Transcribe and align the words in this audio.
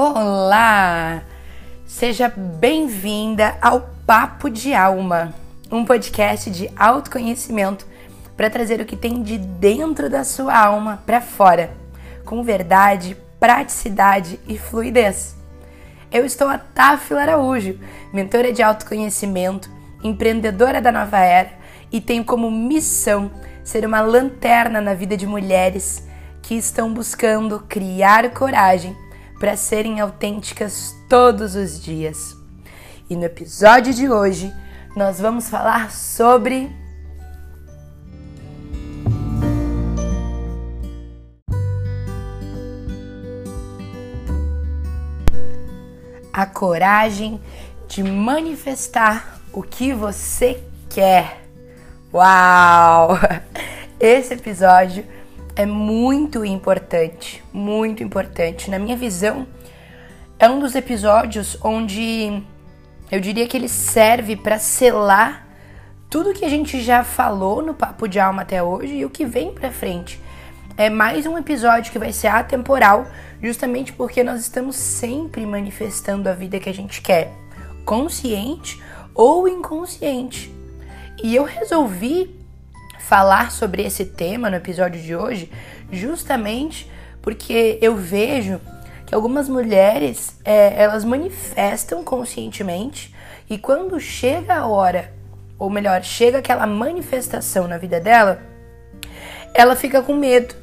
Olá! 0.00 1.24
Seja 1.84 2.28
bem-vinda 2.28 3.58
ao 3.60 3.90
Papo 4.06 4.48
de 4.48 4.72
Alma, 4.72 5.34
um 5.72 5.84
podcast 5.84 6.52
de 6.52 6.70
autoconhecimento 6.76 7.84
para 8.36 8.48
trazer 8.48 8.80
o 8.80 8.84
que 8.84 8.94
tem 8.94 9.20
de 9.24 9.36
dentro 9.36 10.08
da 10.08 10.22
sua 10.22 10.56
alma 10.56 11.02
para 11.04 11.20
fora, 11.20 11.72
com 12.24 12.44
verdade, 12.44 13.16
praticidade 13.40 14.38
e 14.46 14.56
fluidez. 14.56 15.34
Eu 16.12 16.24
estou 16.24 16.46
a 16.46 16.58
Tafila 16.58 17.22
Araújo, 17.22 17.76
mentora 18.12 18.52
de 18.52 18.62
autoconhecimento, 18.62 19.68
empreendedora 20.04 20.80
da 20.80 20.92
nova 20.92 21.18
era 21.18 21.50
e 21.90 22.00
tenho 22.00 22.24
como 22.24 22.52
missão 22.52 23.32
ser 23.64 23.84
uma 23.84 24.00
lanterna 24.00 24.80
na 24.80 24.94
vida 24.94 25.16
de 25.16 25.26
mulheres 25.26 26.06
que 26.40 26.54
estão 26.54 26.94
buscando 26.94 27.64
criar 27.68 28.30
coragem 28.30 28.96
para 29.38 29.56
serem 29.56 30.00
autênticas 30.00 30.94
todos 31.08 31.54
os 31.54 31.80
dias. 31.82 32.36
E 33.08 33.16
no 33.16 33.24
episódio 33.24 33.94
de 33.94 34.08
hoje, 34.10 34.52
nós 34.96 35.20
vamos 35.20 35.48
falar 35.48 35.90
sobre 35.90 36.70
a 46.32 46.46
coragem 46.46 47.40
de 47.88 48.02
manifestar 48.02 49.40
o 49.52 49.62
que 49.62 49.92
você 49.92 50.62
quer. 50.88 51.44
Uau! 52.12 53.18
Esse 53.98 54.34
episódio 54.34 55.04
é 55.58 55.66
muito 55.66 56.44
importante, 56.44 57.42
muito 57.52 58.00
importante. 58.00 58.70
Na 58.70 58.78
minha 58.78 58.96
visão, 58.96 59.44
é 60.38 60.48
um 60.48 60.60
dos 60.60 60.76
episódios 60.76 61.58
onde 61.64 62.40
eu 63.10 63.20
diria 63.20 63.44
que 63.48 63.56
ele 63.56 63.68
serve 63.68 64.36
para 64.36 64.56
selar 64.56 65.48
tudo 66.08 66.32
que 66.32 66.44
a 66.44 66.48
gente 66.48 66.80
já 66.80 67.02
falou 67.02 67.60
no 67.60 67.74
Papo 67.74 68.06
de 68.06 68.20
Alma 68.20 68.42
até 68.42 68.62
hoje 68.62 68.98
e 68.98 69.04
o 69.04 69.10
que 69.10 69.26
vem 69.26 69.52
para 69.52 69.72
frente. 69.72 70.20
É 70.76 70.88
mais 70.88 71.26
um 71.26 71.36
episódio 71.36 71.90
que 71.90 71.98
vai 71.98 72.12
ser 72.12 72.28
atemporal, 72.28 73.08
justamente 73.42 73.92
porque 73.92 74.22
nós 74.22 74.40
estamos 74.40 74.76
sempre 74.76 75.44
manifestando 75.44 76.28
a 76.28 76.34
vida 76.34 76.60
que 76.60 76.68
a 76.68 76.74
gente 76.74 77.02
quer, 77.02 77.32
consciente 77.84 78.80
ou 79.12 79.48
inconsciente. 79.48 80.54
E 81.20 81.34
eu 81.34 81.42
resolvi 81.42 82.37
falar 82.98 83.50
sobre 83.52 83.82
esse 83.82 84.04
tema 84.04 84.50
no 84.50 84.56
episódio 84.56 85.00
de 85.00 85.14
hoje, 85.14 85.50
justamente 85.90 86.90
porque 87.22 87.78
eu 87.80 87.96
vejo 87.96 88.60
que 89.06 89.14
algumas 89.14 89.48
mulheres 89.48 90.38
é, 90.44 90.82
elas 90.82 91.04
manifestam 91.04 92.04
conscientemente 92.04 93.14
e 93.48 93.56
quando 93.56 93.98
chega 93.98 94.56
a 94.56 94.66
hora, 94.66 95.12
ou 95.58 95.70
melhor, 95.70 96.02
chega 96.02 96.38
aquela 96.38 96.66
manifestação 96.66 97.66
na 97.66 97.78
vida 97.78 97.98
dela, 97.98 98.42
ela 99.54 99.74
fica 99.74 100.02
com 100.02 100.14
medo. 100.14 100.54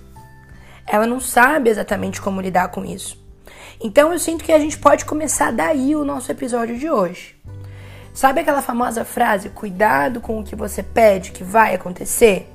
Ela 0.85 1.07
não 1.07 1.19
sabe 1.19 1.69
exatamente 1.69 2.21
como 2.21 2.39
lidar 2.39 2.67
com 2.69 2.85
isso. 2.85 3.19
Então 3.81 4.13
eu 4.13 4.19
sinto 4.19 4.43
que 4.43 4.51
a 4.51 4.59
gente 4.59 4.77
pode 4.77 5.03
começar 5.03 5.51
daí 5.51 5.95
o 5.95 6.05
nosso 6.05 6.31
episódio 6.31 6.77
de 6.77 6.89
hoje. 6.89 7.35
Sabe 8.15 8.39
aquela 8.39 8.61
famosa 8.61 9.03
frase, 9.03 9.49
cuidado 9.49 10.21
com 10.21 10.39
o 10.39 10.43
que 10.43 10.55
você 10.55 10.81
pede 10.81 11.33
que 11.33 11.43
vai 11.43 11.75
acontecer? 11.75 12.49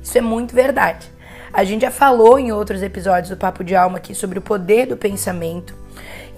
Isso 0.00 0.16
é 0.16 0.20
muito 0.20 0.54
verdade. 0.54 1.10
A 1.52 1.64
gente 1.64 1.82
já 1.82 1.90
falou 1.90 2.38
em 2.38 2.52
outros 2.52 2.80
episódios 2.80 3.30
do 3.30 3.36
Papo 3.36 3.64
de 3.64 3.74
Alma 3.74 3.98
aqui 3.98 4.14
sobre 4.14 4.38
o 4.38 4.42
poder 4.42 4.86
do 4.86 4.96
pensamento. 4.96 5.74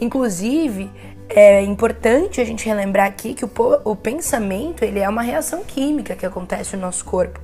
Inclusive, 0.00 0.91
é 1.28 1.61
importante 1.61 2.41
a 2.41 2.44
gente 2.44 2.64
relembrar 2.64 3.07
aqui 3.07 3.34
que 3.34 3.45
o, 3.45 3.51
o 3.84 3.95
pensamento 3.95 4.83
ele 4.83 5.01
é 5.01 5.08
uma 5.11 5.20
reação 5.20 5.62
química 5.62 6.17
que 6.17 6.24
acontece 6.24 6.74
no 6.74 6.80
nosso 6.80 7.05
corpo. 7.05 7.39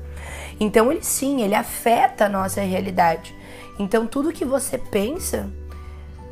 Então, 0.59 0.91
ele 0.91 1.05
sim, 1.05 1.43
ele 1.43 1.55
afeta 1.55 2.25
a 2.25 2.29
nossa 2.31 2.63
realidade. 2.63 3.37
Então, 3.79 4.07
tudo 4.07 4.33
que 4.33 4.45
você 4.45 4.79
pensa 4.79 5.51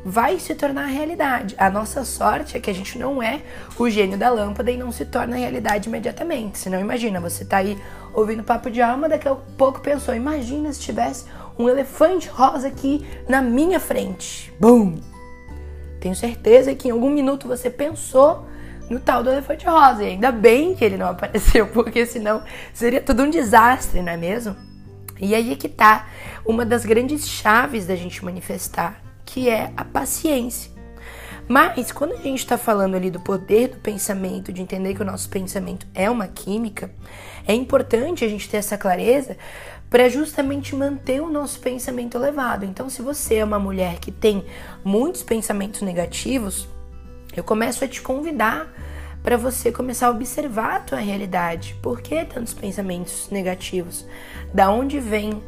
vai 0.07 0.39
se 0.39 0.55
tornar 0.55 0.85
realidade. 0.85 1.53
A 1.57 1.69
nossa 1.69 2.05
sorte 2.05 2.55
é 2.55 2.61
que 2.61 2.69
a 2.69 2.73
gente 2.73 2.97
não 2.97 3.21
é 3.21 3.41
o 3.77 3.89
gênio 3.89 4.17
da 4.17 4.29
lâmpada 4.29 4.71
e 4.71 4.77
não 4.77 4.89
se 4.89 5.03
torna 5.03 5.35
realidade 5.35 5.89
imediatamente. 5.89 6.59
Senão, 6.59 6.79
imagina, 6.79 7.19
você 7.19 7.43
tá 7.43 7.57
aí 7.57 7.77
ouvindo 8.13 8.41
papo 8.41 8.71
de 8.71 8.81
alma, 8.81 9.09
daqui 9.09 9.27
a 9.27 9.35
pouco 9.35 9.81
pensou: 9.81 10.15
imagina 10.15 10.71
se 10.71 10.79
tivesse 10.79 11.25
um 11.59 11.67
elefante 11.67 12.29
rosa 12.29 12.69
aqui 12.69 13.05
na 13.27 13.41
minha 13.41 13.81
frente. 13.81 14.53
Bum! 14.57 14.95
Tenho 15.99 16.15
certeza 16.15 16.73
que 16.73 16.87
em 16.87 16.91
algum 16.91 17.09
minuto 17.09 17.45
você 17.45 17.69
pensou 17.69 18.45
no 18.89 19.01
tal 19.01 19.21
do 19.21 19.29
elefante 19.29 19.65
rosa. 19.65 20.05
E 20.05 20.07
ainda 20.11 20.31
bem 20.31 20.73
que 20.73 20.85
ele 20.85 20.95
não 20.95 21.09
apareceu, 21.11 21.67
porque 21.67 22.05
senão 22.05 22.41
seria 22.73 23.01
tudo 23.01 23.23
um 23.23 23.29
desastre, 23.29 24.01
não 24.01 24.13
é 24.13 24.17
mesmo? 24.17 24.55
E 25.19 25.35
aí 25.35 25.51
é 25.51 25.55
que 25.57 25.67
tá 25.67 26.07
uma 26.45 26.63
das 26.63 26.85
grandes 26.85 27.27
chaves 27.27 27.85
da 27.85 27.95
gente 27.97 28.23
manifestar 28.23 29.05
que 29.27 29.49
é 29.49 29.71
a 29.77 29.85
paciência. 29.85 30.71
Mas 31.47 31.91
quando 31.91 32.13
a 32.13 32.21
gente 32.21 32.39
está 32.39 32.57
falando 32.57 32.95
ali 32.95 33.11
do 33.11 33.19
poder 33.19 33.69
do 33.69 33.77
pensamento, 33.77 34.51
de 34.51 34.61
entender 34.61 34.95
que 34.95 35.01
o 35.01 35.05
nosso 35.05 35.29
pensamento 35.29 35.85
é 35.93 36.09
uma 36.09 36.27
química, 36.27 36.89
é 37.47 37.53
importante 37.53 38.25
a 38.25 38.27
gente 38.27 38.49
ter 38.49 38.57
essa 38.57 38.77
clareza 38.77 39.37
para 39.89 40.09
justamente 40.09 40.75
manter 40.75 41.21
o 41.21 41.29
nosso 41.29 41.59
pensamento 41.59 42.17
elevado. 42.17 42.65
Então, 42.65 42.89
se 42.89 43.01
você 43.01 43.35
é 43.35 43.45
uma 43.45 43.59
mulher 43.59 43.99
que 43.99 44.11
tem 44.11 44.43
muitos 44.83 45.23
pensamentos 45.23 45.81
negativos, 45.81 46.67
eu 47.35 47.43
começo 47.43 47.85
a 47.85 47.87
te 47.87 48.01
convidar 48.01 48.67
para 49.23 49.37
você 49.37 49.71
começar 49.71 50.07
a 50.07 50.11
observar 50.11 50.75
a 50.75 50.79
tua 50.79 50.99
realidade. 50.99 51.77
Por 51.81 52.01
que 52.01 52.25
tantos 52.25 52.53
pensamentos 52.53 53.29
negativos? 53.29 54.05
Da 54.53 54.69
onde 54.69 54.99
vem 54.99 55.41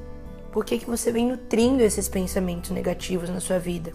por 0.51 0.65
que, 0.65 0.79
que 0.79 0.85
você 0.85 1.11
vem 1.11 1.27
nutrindo 1.27 1.81
esses 1.81 2.09
pensamentos 2.09 2.71
negativos 2.71 3.29
na 3.29 3.39
sua 3.39 3.59
vida? 3.59 3.93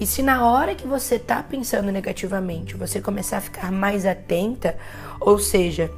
E 0.00 0.06
se 0.06 0.22
na 0.22 0.46
hora 0.46 0.74
que 0.74 0.86
você 0.86 1.16
está 1.16 1.42
pensando 1.42 1.90
negativamente, 1.92 2.76
você 2.76 3.00
começar 3.00 3.38
a 3.38 3.40
ficar 3.40 3.70
mais 3.70 4.06
atenta, 4.06 4.76
ou 5.20 5.38
seja, 5.38 5.90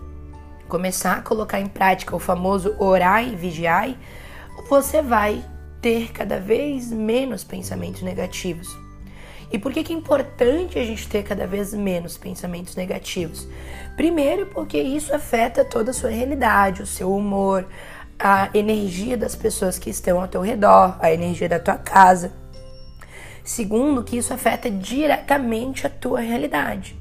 começar 0.69 1.19
a 1.19 1.23
colocar 1.23 1.61
em 1.61 1.67
prática 1.67 2.17
o 2.17 2.19
famoso 2.19 2.75
orar 2.79 3.27
e 3.27 3.37
vigiar, 3.37 3.95
você 4.69 5.03
vai 5.03 5.45
ter 5.81 6.13
cada 6.13 6.41
vez 6.41 6.91
menos 6.91 7.45
pensamentos 7.45 8.03
negativos. 8.03 8.69
E 9.53 9.59
por 9.59 9.73
que, 9.73 9.85
que 9.85 9.93
é 9.93 9.97
importante 9.97 10.79
a 10.79 10.85
gente 10.85 11.07
ter 11.09 11.23
cada 11.23 11.47
vez 11.47 11.73
menos 11.73 12.17
pensamentos 12.17 12.75
negativos? 12.75 13.47
Primeiro, 13.97 14.47
porque 14.47 14.81
isso 14.81 15.15
afeta 15.15 15.65
toda 15.65 15.93
a 15.93 15.95
sua 15.95 16.11
realidade, 16.11 16.83
o 16.83 16.87
seu 16.87 17.15
humor, 17.15 17.65
a 18.27 18.49
energia 18.55 19.19
das 19.19 19.37
pessoas 19.37 19.79
que 19.79 19.91
estão 19.91 20.19
ao 20.19 20.27
teu 20.27 20.41
redor, 20.41 20.97
a 20.99 21.13
energia 21.13 21.47
da 21.47 21.59
tua 21.59 21.77
casa. 21.77 22.33
Segundo, 23.45 24.03
que 24.03 24.17
isso 24.17 24.33
afeta 24.33 24.71
diretamente 24.71 25.87
a 25.87 25.91
tua 25.91 26.21
realidade. 26.21 26.99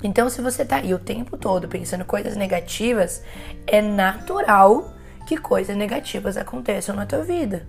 Então, 0.00 0.30
se 0.30 0.40
você 0.40 0.64
tá 0.64 0.76
aí 0.76 0.94
o 0.94 1.00
tempo 1.00 1.36
todo 1.36 1.66
pensando 1.66 2.04
coisas 2.04 2.36
negativas, 2.36 3.24
é 3.66 3.82
natural 3.82 4.94
que 5.26 5.36
coisas 5.36 5.76
negativas 5.76 6.36
aconteçam 6.36 6.94
na 6.94 7.04
tua 7.04 7.24
vida. 7.24 7.66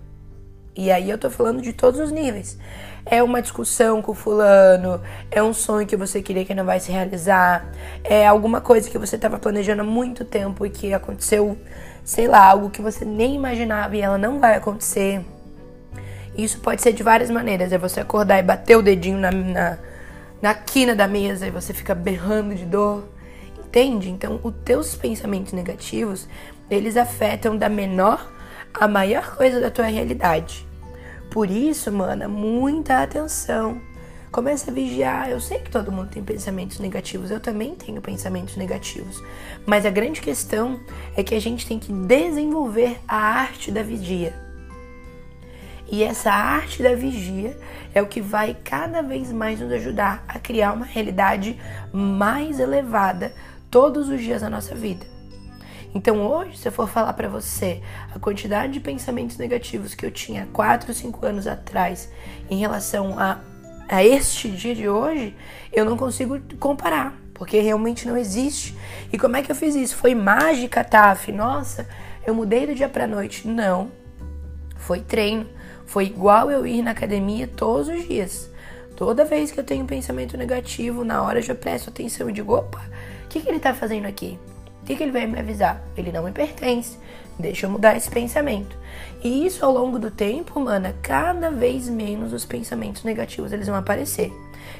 E 0.76 0.92
aí 0.92 1.10
eu 1.10 1.18
tô 1.18 1.28
falando 1.28 1.60
de 1.60 1.72
todos 1.72 1.98
os 1.98 2.12
níveis. 2.12 2.56
É 3.04 3.24
uma 3.24 3.42
discussão 3.42 4.00
com 4.00 4.12
o 4.12 4.14
fulano, 4.14 5.00
é 5.32 5.42
um 5.42 5.52
sonho 5.52 5.86
que 5.86 5.96
você 5.96 6.22
queria 6.22 6.44
que 6.44 6.54
não 6.54 6.64
vai 6.64 6.78
se 6.78 6.92
realizar, 6.92 7.68
é 8.04 8.24
alguma 8.24 8.60
coisa 8.60 8.88
que 8.88 8.98
você 8.98 9.16
estava 9.16 9.38
planejando 9.38 9.82
há 9.82 9.84
muito 9.84 10.24
tempo 10.24 10.64
e 10.64 10.70
que 10.70 10.94
aconteceu 10.94 11.58
sei 12.04 12.28
lá, 12.28 12.44
algo 12.46 12.70
que 12.70 12.82
você 12.82 13.04
nem 13.04 13.34
imaginava 13.34 13.96
e 13.96 14.00
ela 14.00 14.18
não 14.18 14.38
vai 14.38 14.56
acontecer. 14.56 15.24
Isso 16.36 16.60
pode 16.60 16.82
ser 16.82 16.92
de 16.92 17.02
várias 17.02 17.30
maneiras. 17.30 17.72
É 17.72 17.78
você 17.78 18.00
acordar 18.00 18.38
e 18.38 18.42
bater 18.42 18.76
o 18.76 18.82
dedinho 18.82 19.18
na, 19.18 19.30
na, 19.30 19.78
na 20.42 20.54
quina 20.54 20.94
da 20.94 21.08
mesa 21.08 21.46
e 21.46 21.50
você 21.50 21.72
fica 21.72 21.94
berrando 21.94 22.54
de 22.54 22.64
dor. 22.64 23.04
Entende? 23.58 24.10
Então, 24.10 24.38
os 24.42 24.52
teus 24.64 24.94
pensamentos 24.94 25.52
negativos, 25.52 26.28
eles 26.70 26.96
afetam 26.96 27.56
da 27.56 27.68
menor 27.68 28.30
a 28.72 28.86
maior 28.86 29.36
coisa 29.36 29.60
da 29.60 29.70
tua 29.70 29.86
realidade. 29.86 30.66
Por 31.30 31.50
isso, 31.50 31.90
mana, 31.90 32.28
muita 32.28 33.02
atenção. 33.02 33.80
Comece 34.34 34.68
a 34.68 34.72
vigiar. 34.72 35.30
Eu 35.30 35.38
sei 35.38 35.60
que 35.60 35.70
todo 35.70 35.92
mundo 35.92 36.08
tem 36.08 36.20
pensamentos 36.20 36.80
negativos, 36.80 37.30
eu 37.30 37.38
também 37.38 37.76
tenho 37.76 38.02
pensamentos 38.02 38.56
negativos. 38.56 39.22
Mas 39.64 39.86
a 39.86 39.90
grande 39.90 40.20
questão 40.20 40.80
é 41.16 41.22
que 41.22 41.36
a 41.36 41.40
gente 41.40 41.64
tem 41.64 41.78
que 41.78 41.92
desenvolver 41.92 42.98
a 43.06 43.16
arte 43.16 43.70
da 43.70 43.80
vigia. 43.80 44.34
E 45.88 46.02
essa 46.02 46.32
arte 46.32 46.82
da 46.82 46.96
vigia 46.96 47.56
é 47.94 48.02
o 48.02 48.08
que 48.08 48.20
vai 48.20 48.56
cada 48.64 49.02
vez 49.02 49.30
mais 49.30 49.60
nos 49.60 49.70
ajudar 49.70 50.24
a 50.26 50.36
criar 50.40 50.72
uma 50.72 50.84
realidade 50.84 51.56
mais 51.92 52.58
elevada 52.58 53.32
todos 53.70 54.08
os 54.08 54.20
dias 54.20 54.42
da 54.42 54.50
nossa 54.50 54.74
vida. 54.74 55.06
Então 55.94 56.20
hoje, 56.26 56.58
se 56.58 56.66
eu 56.66 56.72
for 56.72 56.88
falar 56.88 57.12
para 57.12 57.28
você 57.28 57.80
a 58.12 58.18
quantidade 58.18 58.72
de 58.72 58.80
pensamentos 58.80 59.38
negativos 59.38 59.94
que 59.94 60.04
eu 60.04 60.10
tinha 60.10 60.48
4, 60.52 60.92
5 60.92 61.24
anos 61.24 61.46
atrás 61.46 62.10
em 62.50 62.58
relação 62.58 63.16
a, 63.16 63.38
a 63.88 64.04
este 64.04 64.48
dia 64.48 64.74
de 64.74 64.88
hoje, 64.88 65.36
eu 65.72 65.84
não 65.84 65.96
consigo 65.96 66.40
comparar, 66.58 67.14
porque 67.32 67.60
realmente 67.60 68.06
não 68.06 68.16
existe. 68.16 68.76
E 69.12 69.18
como 69.18 69.36
é 69.36 69.42
que 69.42 69.50
eu 69.50 69.56
fiz 69.56 69.74
isso? 69.74 69.96
Foi 69.96 70.14
mágica, 70.14 70.82
Taf? 70.82 71.30
Nossa, 71.32 71.88
eu 72.26 72.34
mudei 72.34 72.66
do 72.66 72.74
dia 72.74 72.88
pra 72.88 73.06
noite. 73.06 73.46
Não. 73.46 73.90
Foi 74.76 75.00
treino. 75.00 75.46
Foi 75.86 76.06
igual 76.06 76.50
eu 76.50 76.66
ir 76.66 76.82
na 76.82 76.92
academia 76.92 77.46
todos 77.46 77.88
os 77.88 78.06
dias. 78.06 78.50
Toda 78.96 79.24
vez 79.24 79.50
que 79.50 79.58
eu 79.58 79.64
tenho 79.64 79.84
um 79.84 79.86
pensamento 79.86 80.36
negativo, 80.36 81.04
na 81.04 81.22
hora 81.22 81.38
eu 81.38 81.42
já 81.42 81.54
presto 81.54 81.90
atenção 81.90 82.30
e 82.30 82.32
digo: 82.32 82.54
opa, 82.54 82.82
o 83.24 83.28
que, 83.28 83.40
que 83.40 83.48
ele 83.48 83.58
tá 83.58 83.74
fazendo 83.74 84.06
aqui? 84.06 84.38
O 84.84 84.86
que, 84.86 84.96
que 84.96 85.02
ele 85.02 85.12
vai 85.12 85.26
me 85.26 85.38
avisar? 85.38 85.82
Ele 85.96 86.12
não 86.12 86.24
me 86.24 86.30
pertence. 86.30 86.98
Deixa 87.38 87.64
eu 87.64 87.70
mudar 87.70 87.96
esse 87.96 88.10
pensamento. 88.10 88.76
E 89.22 89.46
isso 89.46 89.64
ao 89.64 89.72
longo 89.72 89.98
do 89.98 90.10
tempo, 90.10 90.60
mana, 90.60 90.94
cada 91.00 91.50
vez 91.50 91.88
menos 91.88 92.34
os 92.34 92.44
pensamentos 92.44 93.02
negativos 93.02 93.50
eles 93.50 93.66
vão 93.66 93.76
aparecer. 93.76 94.30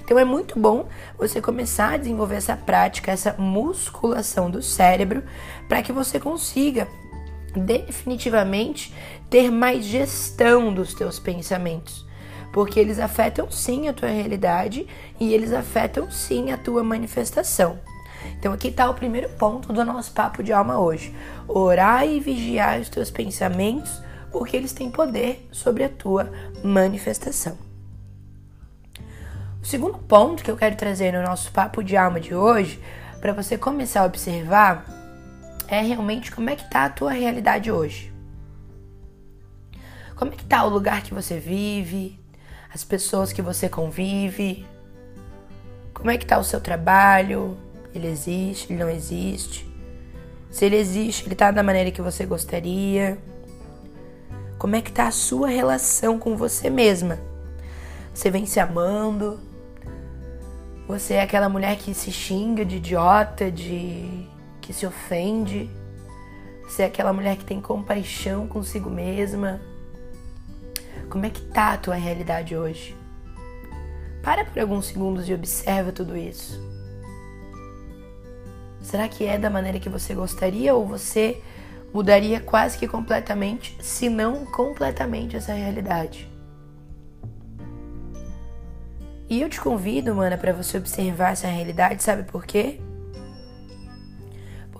Então 0.05 0.19
é 0.19 0.25
muito 0.25 0.59
bom 0.59 0.87
você 1.17 1.41
começar 1.41 1.95
a 1.95 1.97
desenvolver 1.97 2.35
essa 2.35 2.55
prática, 2.55 3.12
essa 3.12 3.35
musculação 3.39 4.51
do 4.51 4.61
cérebro, 4.61 5.23
para 5.71 5.81
que 5.81 5.91
você 5.91 6.21
consiga 6.21 6.87
definitivamente 7.57 8.93
ter 9.31 9.50
mais 9.50 9.87
gestão 9.87 10.71
dos 10.71 10.93
teus 10.93 11.19
pensamentos, 11.19 12.07
porque 12.53 12.79
eles 12.79 12.99
afetam 12.99 13.50
sim 13.50 13.89
a 13.89 13.95
tua 13.95 14.11
realidade 14.11 14.87
e 15.19 15.33
eles 15.33 15.55
afetam 15.55 16.11
sim 16.11 16.53
a 16.53 16.59
tua 16.59 16.85
manifestação. 16.85 17.81
Então 18.38 18.53
aqui 18.53 18.69
está 18.69 18.88
o 18.88 18.94
primeiro 18.94 19.29
ponto 19.31 19.73
do 19.73 19.85
nosso 19.85 20.12
papo 20.12 20.43
de 20.43 20.53
alma 20.53 20.79
hoje. 20.79 21.15
Orar 21.49 22.06
e 22.06 22.21
vigiar 22.21 22.81
os 22.81 22.88
teus 22.88 23.11
pensamentos, 23.11 24.03
porque 24.31 24.56
eles 24.56 24.73
têm 24.73 24.91
poder 24.91 25.49
sobre 25.53 25.85
a 25.85 25.88
tua 25.88 26.31
manifestação. 26.62 27.56
O 29.62 29.67
segundo 29.67 29.99
ponto 29.99 30.44
que 30.44 30.50
eu 30.50 30.56
quero 30.56 30.76
trazer 30.76 31.12
no 31.12 31.23
nosso 31.23 31.50
papo 31.50 31.82
de 31.82 31.97
alma 31.97 32.21
de 32.21 32.35
hoje, 32.35 32.79
para 33.21 33.32
você 33.32 33.56
começar 33.56 34.03
a 34.03 34.05
observar 34.05 34.85
é 35.67 35.81
realmente 35.81 36.31
como 36.31 36.50
é 36.50 36.56
que 36.56 36.69
tá 36.69 36.85
a 36.85 36.91
tua 36.91 37.12
realidade 37.12 37.73
hoje. 37.73 38.12
Como 40.15 40.32
é 40.32 40.37
que 40.37 40.44
tá 40.44 40.62
o 40.65 40.69
lugar 40.69 41.03
que 41.03 41.15
você 41.15 41.38
vive, 41.38 42.21
as 42.73 42.85
pessoas 42.85 43.32
que 43.32 43.41
você 43.41 43.69
convive, 43.69 44.67
como 45.94 46.11
é 46.11 46.19
que 46.19 46.26
tá 46.26 46.38
o 46.38 46.44
seu 46.44 46.61
trabalho, 46.61 47.56
ele 47.94 48.08
existe, 48.08 48.73
ele 48.73 48.82
não 48.82 48.91
existe. 48.91 49.67
Se 50.50 50.64
ele 50.64 50.76
existe, 50.76 51.26
ele 51.26 51.35
tá 51.35 51.50
da 51.50 51.62
maneira 51.62 51.91
que 51.91 52.02
você 52.02 52.26
gostaria. 52.26 53.19
Como 54.58 54.76
é 54.76 54.81
que 54.81 54.93
tá 54.93 55.08
a 55.08 55.12
sua 55.12 55.49
relação 55.49 56.19
com 56.19 56.37
você 56.37 56.69
mesma? 56.69 57.19
Você 58.12 58.31
vem 58.31 58.46
se 58.46 58.61
amando? 58.61 59.41
Você 60.87 61.14
é 61.14 61.23
aquela 61.23 61.49
mulher 61.49 61.76
que 61.76 61.94
se 61.94 62.12
xinga 62.12 62.64
de 62.64 62.76
idiota, 62.76 63.50
de 63.50 64.29
que 64.61 64.73
se 64.73 64.87
ofende, 64.87 65.70
ser 66.69 66.82
é 66.82 66.87
aquela 66.87 67.12
mulher 67.12 67.37
que 67.37 67.44
tem 67.44 67.61
compaixão 67.61 68.49
consigo 68.49 68.90
mesma. 68.90 69.61
Como 71.08 71.25
é 71.25 71.31
que 71.31 71.40
tá 71.40 71.75
a 71.75 71.79
tua 71.79 71.94
realidade 71.94 72.56
hoje? 72.56 72.97
Para 74.23 74.44
por 74.44 74.58
alguns 74.58 74.87
segundos 74.87 75.29
e 75.29 75.35
observa 75.35 75.93
tudo 75.93 76.17
isso. 76.17 76.61
Será 78.85 79.09
que 79.09 79.27
é 79.27 79.37
da 79.37 79.51
maneira 79.51 79.81
que 79.81 79.89
você 79.89 80.15
gostaria 80.15 80.73
ou 80.73 80.87
você 80.87 81.43
mudaria 81.93 82.39
quase 82.39 82.79
que 82.79 82.87
completamente, 82.87 83.77
se 83.81 84.09
não 84.09 84.47
completamente, 84.47 85.37
essa 85.37 85.53
realidade? 85.53 86.31
E 89.29 89.41
eu 89.41 89.49
te 89.49 89.61
convido, 89.61 90.15
mana, 90.15 90.39
para 90.39 90.53
você 90.53 90.79
observar 90.79 91.33
essa 91.33 91.49
realidade, 91.49 92.01
sabe 92.01 92.23
por 92.23 92.47
quê? 92.47 92.79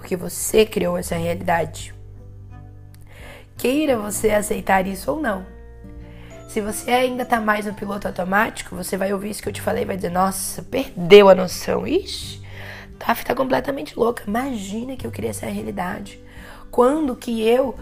porque 0.05 0.17
você 0.17 0.67
criou 0.67 0.99
essa 0.99 1.17
realidade. 1.17 1.95
Queira 3.57 3.97
você 3.97 4.33
aceitar 4.33 4.87
isso 4.87 5.11
ou 5.11 5.19
não. 5.19 5.47
Se 6.47 6.61
você 6.61 6.91
ainda 6.91 7.23
está 7.23 7.41
mais 7.41 7.65
no 7.65 7.73
piloto 7.73 8.07
automático, 8.07 8.77
você 8.77 8.99
vai 8.99 9.15
ouvir 9.15 9.31
isso 9.31 9.43
que 9.43 9.49
eu 9.49 9.53
te 9.53 9.63
falei 9.63 9.83
e 9.83 9.87
vai 9.87 9.97
dizer: 9.97 10.11
Nossa, 10.11 10.63
perdeu 10.63 11.31
a 11.31 11.35
noção. 11.35 11.87
Ixi, 11.87 12.43
Taf 12.99 13.25
tá 13.25 13.35
completamente 13.35 13.99
louca. 13.99 14.25
Imagina 14.27 14.97
que 14.97 15.07
eu 15.07 15.11
queria 15.11 15.31
essa 15.31 15.47
realidade. 15.47 16.21
Quando 16.71 17.15
que 17.15 17.43
eu 17.43 17.75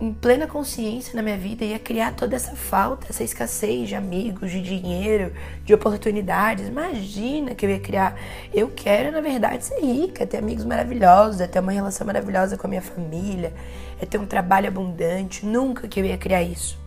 em 0.00 0.12
plena 0.12 0.46
consciência 0.46 1.16
na 1.16 1.22
minha 1.22 1.36
vida 1.36 1.64
ia 1.64 1.78
criar 1.78 2.12
toda 2.12 2.36
essa 2.36 2.54
falta, 2.54 3.08
essa 3.10 3.24
escassez 3.24 3.88
de 3.88 3.96
amigos, 3.96 4.50
de 4.52 4.62
dinheiro, 4.62 5.32
de 5.64 5.74
oportunidades. 5.74 6.68
Imagina 6.68 7.54
que 7.54 7.66
eu 7.66 7.70
ia 7.70 7.80
criar. 7.80 8.16
Eu 8.54 8.68
quero, 8.68 9.10
na 9.10 9.20
verdade, 9.20 9.64
ser 9.64 9.80
rica, 9.80 10.24
ter 10.24 10.38
amigos 10.38 10.64
maravilhosos, 10.64 11.40
é 11.40 11.48
ter 11.48 11.58
uma 11.58 11.72
relação 11.72 12.06
maravilhosa 12.06 12.56
com 12.56 12.68
a 12.68 12.70
minha 12.70 12.82
família, 12.82 13.52
é 14.00 14.06
ter 14.06 14.18
um 14.18 14.26
trabalho 14.26 14.68
abundante. 14.68 15.44
Nunca 15.44 15.88
que 15.88 15.98
eu 15.98 16.04
ia 16.04 16.16
criar 16.16 16.42
isso. 16.42 16.78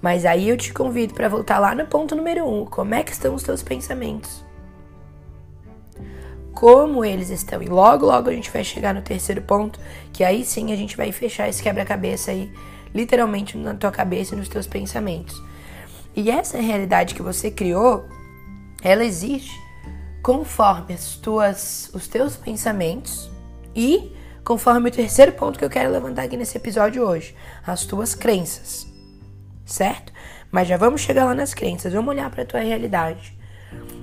Mas 0.00 0.24
aí 0.24 0.48
eu 0.48 0.56
te 0.56 0.72
convido 0.72 1.12
para 1.12 1.28
voltar 1.28 1.58
lá 1.58 1.74
no 1.74 1.86
ponto 1.86 2.14
número 2.14 2.48
um. 2.48 2.64
Como 2.64 2.94
é 2.94 3.02
que 3.02 3.12
estão 3.12 3.34
os 3.34 3.42
teus 3.42 3.62
pensamentos? 3.62 4.47
Como 6.58 7.04
eles 7.04 7.30
estão. 7.30 7.62
E 7.62 7.66
logo, 7.66 8.04
logo 8.04 8.28
a 8.28 8.32
gente 8.32 8.50
vai 8.50 8.64
chegar 8.64 8.92
no 8.92 9.00
terceiro 9.00 9.40
ponto, 9.40 9.78
que 10.12 10.24
aí 10.24 10.44
sim 10.44 10.72
a 10.72 10.76
gente 10.76 10.96
vai 10.96 11.12
fechar 11.12 11.48
esse 11.48 11.62
quebra-cabeça 11.62 12.32
aí, 12.32 12.52
literalmente 12.92 13.56
na 13.56 13.74
tua 13.74 13.92
cabeça 13.92 14.34
e 14.34 14.38
nos 14.38 14.48
teus 14.48 14.66
pensamentos. 14.66 15.40
E 16.16 16.28
essa 16.28 16.58
realidade 16.58 17.14
que 17.14 17.22
você 17.22 17.48
criou, 17.48 18.08
ela 18.82 19.04
existe 19.04 19.56
conforme 20.20 20.94
as 20.94 21.14
tuas, 21.14 21.92
os 21.94 22.08
teus 22.08 22.34
pensamentos 22.36 23.30
e 23.72 24.12
conforme 24.44 24.88
o 24.88 24.92
terceiro 24.92 25.30
ponto 25.30 25.60
que 25.60 25.64
eu 25.64 25.70
quero 25.70 25.92
levantar 25.92 26.24
aqui 26.24 26.36
nesse 26.36 26.56
episódio 26.56 27.04
hoje, 27.04 27.36
as 27.64 27.84
tuas 27.84 28.16
crenças. 28.16 28.84
Certo? 29.64 30.12
Mas 30.50 30.66
já 30.66 30.76
vamos 30.76 31.02
chegar 31.02 31.24
lá 31.24 31.36
nas 31.36 31.54
crenças, 31.54 31.92
vamos 31.92 32.10
olhar 32.10 32.28
para 32.32 32.42
a 32.42 32.46
tua 32.46 32.60
realidade. 32.60 33.37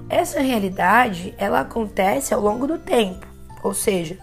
Essa 0.10 0.40
realidade, 0.40 1.34
ela 1.38 1.62
acontece 1.62 2.34
ao 2.34 2.42
longo 2.42 2.68
do 2.68 2.78
tempo. 2.78 3.26
Ou 3.64 3.74
seja, 3.74 4.18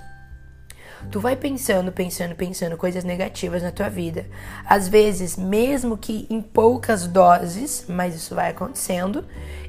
tu 1.11 1.19
vai 1.19 1.34
pensando, 1.34 1.90
pensando, 1.90 2.34
pensando 2.37 2.76
coisas 2.76 3.02
negativas 3.02 3.62
na 3.62 3.73
tua 3.73 3.88
vida. 3.88 4.26
Às 4.64 4.87
vezes, 4.87 5.37
mesmo 5.37 5.98
que 5.98 6.27
em 6.31 6.41
poucas 6.41 7.06
doses, 7.06 7.84
mas 7.89 8.15
isso 8.15 8.34
vai 8.34 8.51
acontecendo 8.51 9.24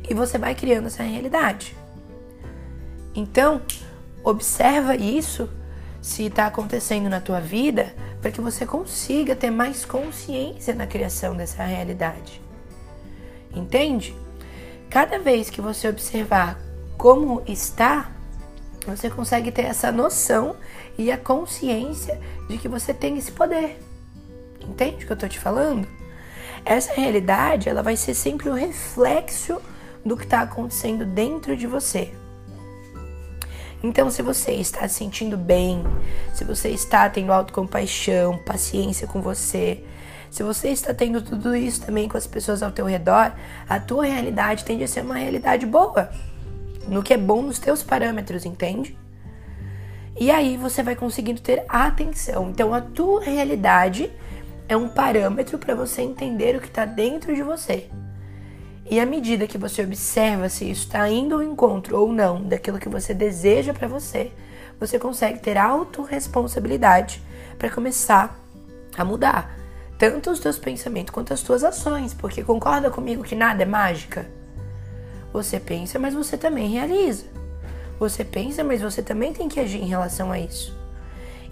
e 0.07 0.13
você 0.13 0.37
vai 0.37 0.53
criando 0.53 0.87
essa 0.87 1.01
realidade. 1.01 1.75
Então, 3.15 3.61
observa 4.23 4.95
isso 4.95 5.49
se 6.01 6.25
está 6.25 6.45
acontecendo 6.47 7.09
na 7.09 7.21
tua 7.21 7.39
vida 7.39 7.93
para 8.21 8.29
que 8.29 8.41
você 8.41 8.65
consiga 8.65 9.35
ter 9.35 9.49
mais 9.49 9.83
consciência 9.85 10.75
na 10.75 10.85
criação 10.85 11.35
dessa 11.35 11.63
realidade. 11.63 12.41
Entende? 13.55 14.15
Cada 14.93 15.17
vez 15.17 15.49
que 15.49 15.59
você 15.59 15.87
observar 15.87 16.59
como 16.99 17.41
está, 17.47 18.11
você 18.85 19.09
consegue 19.09 19.51
ter 19.51 19.63
essa 19.63 19.91
noção 19.91 20.55
e 20.95 21.11
a 21.11 21.17
consciência 21.17 22.21
de 22.47 22.59
que 22.59 22.67
você 22.67 22.93
tem 22.93 23.17
esse 23.17 23.31
poder. 23.31 23.79
Entende 24.61 25.03
o 25.03 25.07
que 25.07 25.11
eu 25.11 25.15
estou 25.15 25.27
te 25.27 25.39
falando? 25.39 25.87
Essa 26.63 26.93
realidade, 26.93 27.69
ela 27.69 27.81
vai 27.81 27.97
ser 27.97 28.13
sempre 28.13 28.49
o 28.49 28.53
reflexo 28.53 29.59
do 30.05 30.15
que 30.15 30.25
está 30.25 30.41
acontecendo 30.41 31.07
dentro 31.07 31.57
de 31.57 31.65
você. 31.65 32.13
Então, 33.81 34.11
se 34.11 34.21
você 34.21 34.51
está 34.51 34.87
se 34.87 34.93
sentindo 34.93 35.35
bem, 35.35 35.83
se 36.35 36.43
você 36.43 36.69
está 36.69 37.09
tendo 37.09 37.33
autocompaixão, 37.33 38.37
paciência 38.45 39.07
com 39.07 39.23
você, 39.23 39.83
se 40.33 40.41
você 40.41 40.69
está 40.69 40.95
tendo 40.95 41.21
tudo 41.21 41.55
isso 41.55 41.85
também 41.85 42.09
com 42.09 42.17
as 42.17 42.25
pessoas 42.25 42.63
ao 42.63 42.71
teu 42.71 42.87
redor, 42.87 43.33
a 43.69 43.79
tua 43.79 44.05
realidade 44.05 44.65
tende 44.65 44.83
a 44.83 44.87
ser 44.87 45.01
uma 45.01 45.13
realidade 45.13 45.63
boa, 45.63 46.09
no 46.87 47.03
que 47.03 47.13
é 47.13 47.17
bom 47.17 47.43
nos 47.43 47.59
teus 47.59 47.83
parâmetros, 47.83 48.43
entende? 48.43 48.97
E 50.19 50.31
aí 50.31 50.57
você 50.57 50.81
vai 50.81 50.95
conseguindo 50.95 51.39
ter 51.39 51.63
atenção. 51.69 52.49
Então 52.49 52.73
a 52.73 52.81
tua 52.81 53.21
realidade 53.21 54.11
é 54.67 54.75
um 54.75 54.89
parâmetro 54.89 55.59
para 55.59 55.75
você 55.75 56.01
entender 56.01 56.55
o 56.55 56.59
que 56.59 56.67
está 56.67 56.83
dentro 56.83 57.35
de 57.35 57.43
você. 57.43 57.87
E 58.89 58.99
à 58.99 59.05
medida 59.05 59.45
que 59.45 59.59
você 59.59 59.83
observa 59.83 60.49
se 60.49 60.67
isso 60.67 60.85
está 60.85 61.07
indo 61.07 61.35
ao 61.35 61.43
encontro 61.43 61.95
ou 61.95 62.11
não 62.11 62.41
daquilo 62.41 62.79
que 62.79 62.89
você 62.89 63.13
deseja 63.13 63.71
para 63.71 63.87
você, 63.87 64.31
você 64.79 64.97
consegue 64.97 65.37
ter 65.37 65.59
autorresponsabilidade 65.59 67.21
para 67.59 67.69
começar 67.69 68.35
a 68.97 69.05
mudar 69.05 69.61
tanto 70.09 70.31
os 70.31 70.39
teus 70.39 70.57
pensamentos 70.57 71.13
quanto 71.13 71.33
as 71.33 71.41
tuas 71.41 71.63
ações, 71.63 72.13
porque 72.13 72.43
concorda 72.43 72.91
comigo 72.91 73.23
que 73.23 73.35
nada 73.35 73.63
é 73.63 73.65
mágica? 73.65 74.29
Você 75.31 75.61
pensa, 75.61 75.97
mas 75.97 76.13
você 76.13 76.37
também 76.37 76.69
realiza. 76.69 77.23
Você 77.97 78.25
pensa, 78.25 78.65
mas 78.65 78.81
você 78.81 79.01
também 79.01 79.31
tem 79.31 79.47
que 79.47 79.61
agir 79.61 79.81
em 79.81 79.87
relação 79.87 80.29
a 80.29 80.37
isso. 80.37 80.77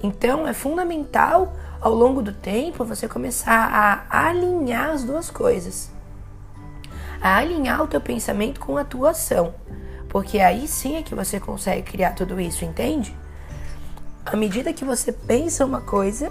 Então 0.04 0.46
é 0.46 0.52
fundamental 0.52 1.54
ao 1.80 1.94
longo 1.94 2.22
do 2.22 2.34
tempo 2.34 2.84
você 2.84 3.08
começar 3.08 4.06
a 4.10 4.28
alinhar 4.28 4.90
as 4.90 5.06
duas 5.06 5.30
coisas. 5.30 5.90
A 7.22 7.38
alinhar 7.38 7.82
o 7.82 7.88
teu 7.88 8.02
pensamento 8.02 8.60
com 8.60 8.76
a 8.76 8.84
tua 8.84 9.12
ação. 9.12 9.56
Porque 10.10 10.40
aí 10.40 10.68
sim 10.68 10.98
é 10.98 11.04
que 11.04 11.16
você 11.16 11.40
consegue 11.40 11.90
criar 11.90 12.12
tudo 12.16 12.38
isso, 12.38 12.66
entende? 12.66 13.16
À 14.26 14.36
medida 14.36 14.74
que 14.74 14.84
você 14.84 15.14
pensa 15.14 15.66
uma 15.66 15.80
coisa, 15.80 16.30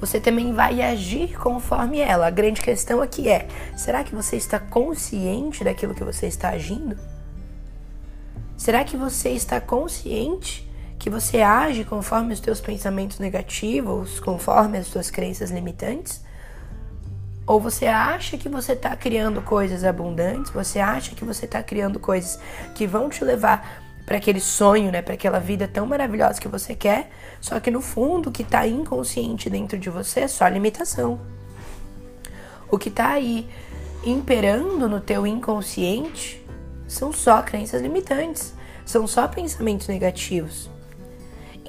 você 0.00 0.18
também 0.18 0.52
vai 0.52 0.80
agir 0.80 1.36
conforme 1.38 2.00
ela. 2.00 2.26
A 2.26 2.30
grande 2.30 2.62
questão 2.62 3.02
aqui 3.02 3.28
é: 3.28 3.46
será 3.76 4.02
que 4.02 4.14
você 4.14 4.36
está 4.36 4.58
consciente 4.58 5.62
daquilo 5.62 5.94
que 5.94 6.02
você 6.02 6.26
está 6.26 6.48
agindo? 6.48 6.96
Será 8.56 8.82
que 8.82 8.96
você 8.96 9.30
está 9.30 9.60
consciente 9.60 10.68
que 10.98 11.10
você 11.10 11.40
age 11.40 11.84
conforme 11.84 12.32
os 12.32 12.40
teus 12.40 12.60
pensamentos 12.60 13.18
negativos, 13.18 14.20
conforme 14.20 14.78
as 14.78 14.88
tuas 14.88 15.10
crenças 15.10 15.50
limitantes? 15.50 16.22
Ou 17.46 17.58
você 17.58 17.86
acha 17.86 18.38
que 18.38 18.48
você 18.48 18.72
está 18.72 18.94
criando 18.94 19.42
coisas 19.42 19.82
abundantes? 19.82 20.50
Você 20.52 20.78
acha 20.78 21.14
que 21.14 21.24
você 21.24 21.46
está 21.46 21.62
criando 21.62 21.98
coisas 21.98 22.38
que 22.74 22.86
vão 22.86 23.08
te 23.08 23.24
levar 23.24 23.82
para 24.04 24.16
aquele 24.16 24.40
sonho, 24.40 24.90
né, 24.90 25.02
para 25.02 25.14
aquela 25.14 25.38
vida 25.38 25.68
tão 25.68 25.86
maravilhosa 25.86 26.40
que 26.40 26.48
você 26.48 26.74
quer, 26.74 27.10
só 27.40 27.60
que 27.60 27.70
no 27.70 27.80
fundo 27.80 28.28
o 28.28 28.32
que 28.32 28.42
está 28.42 28.66
inconsciente 28.66 29.48
dentro 29.48 29.78
de 29.78 29.88
você 29.88 30.20
é 30.20 30.28
só 30.28 30.46
limitação. 30.48 31.20
O 32.70 32.78
que 32.78 32.88
está 32.88 33.10
aí 33.10 33.48
imperando 34.04 34.88
no 34.88 35.00
teu 35.00 35.26
inconsciente 35.26 36.44
são 36.86 37.12
só 37.12 37.42
crenças 37.42 37.82
limitantes, 37.82 38.54
são 38.84 39.06
só 39.06 39.28
pensamentos 39.28 39.88
negativos. 39.88 40.70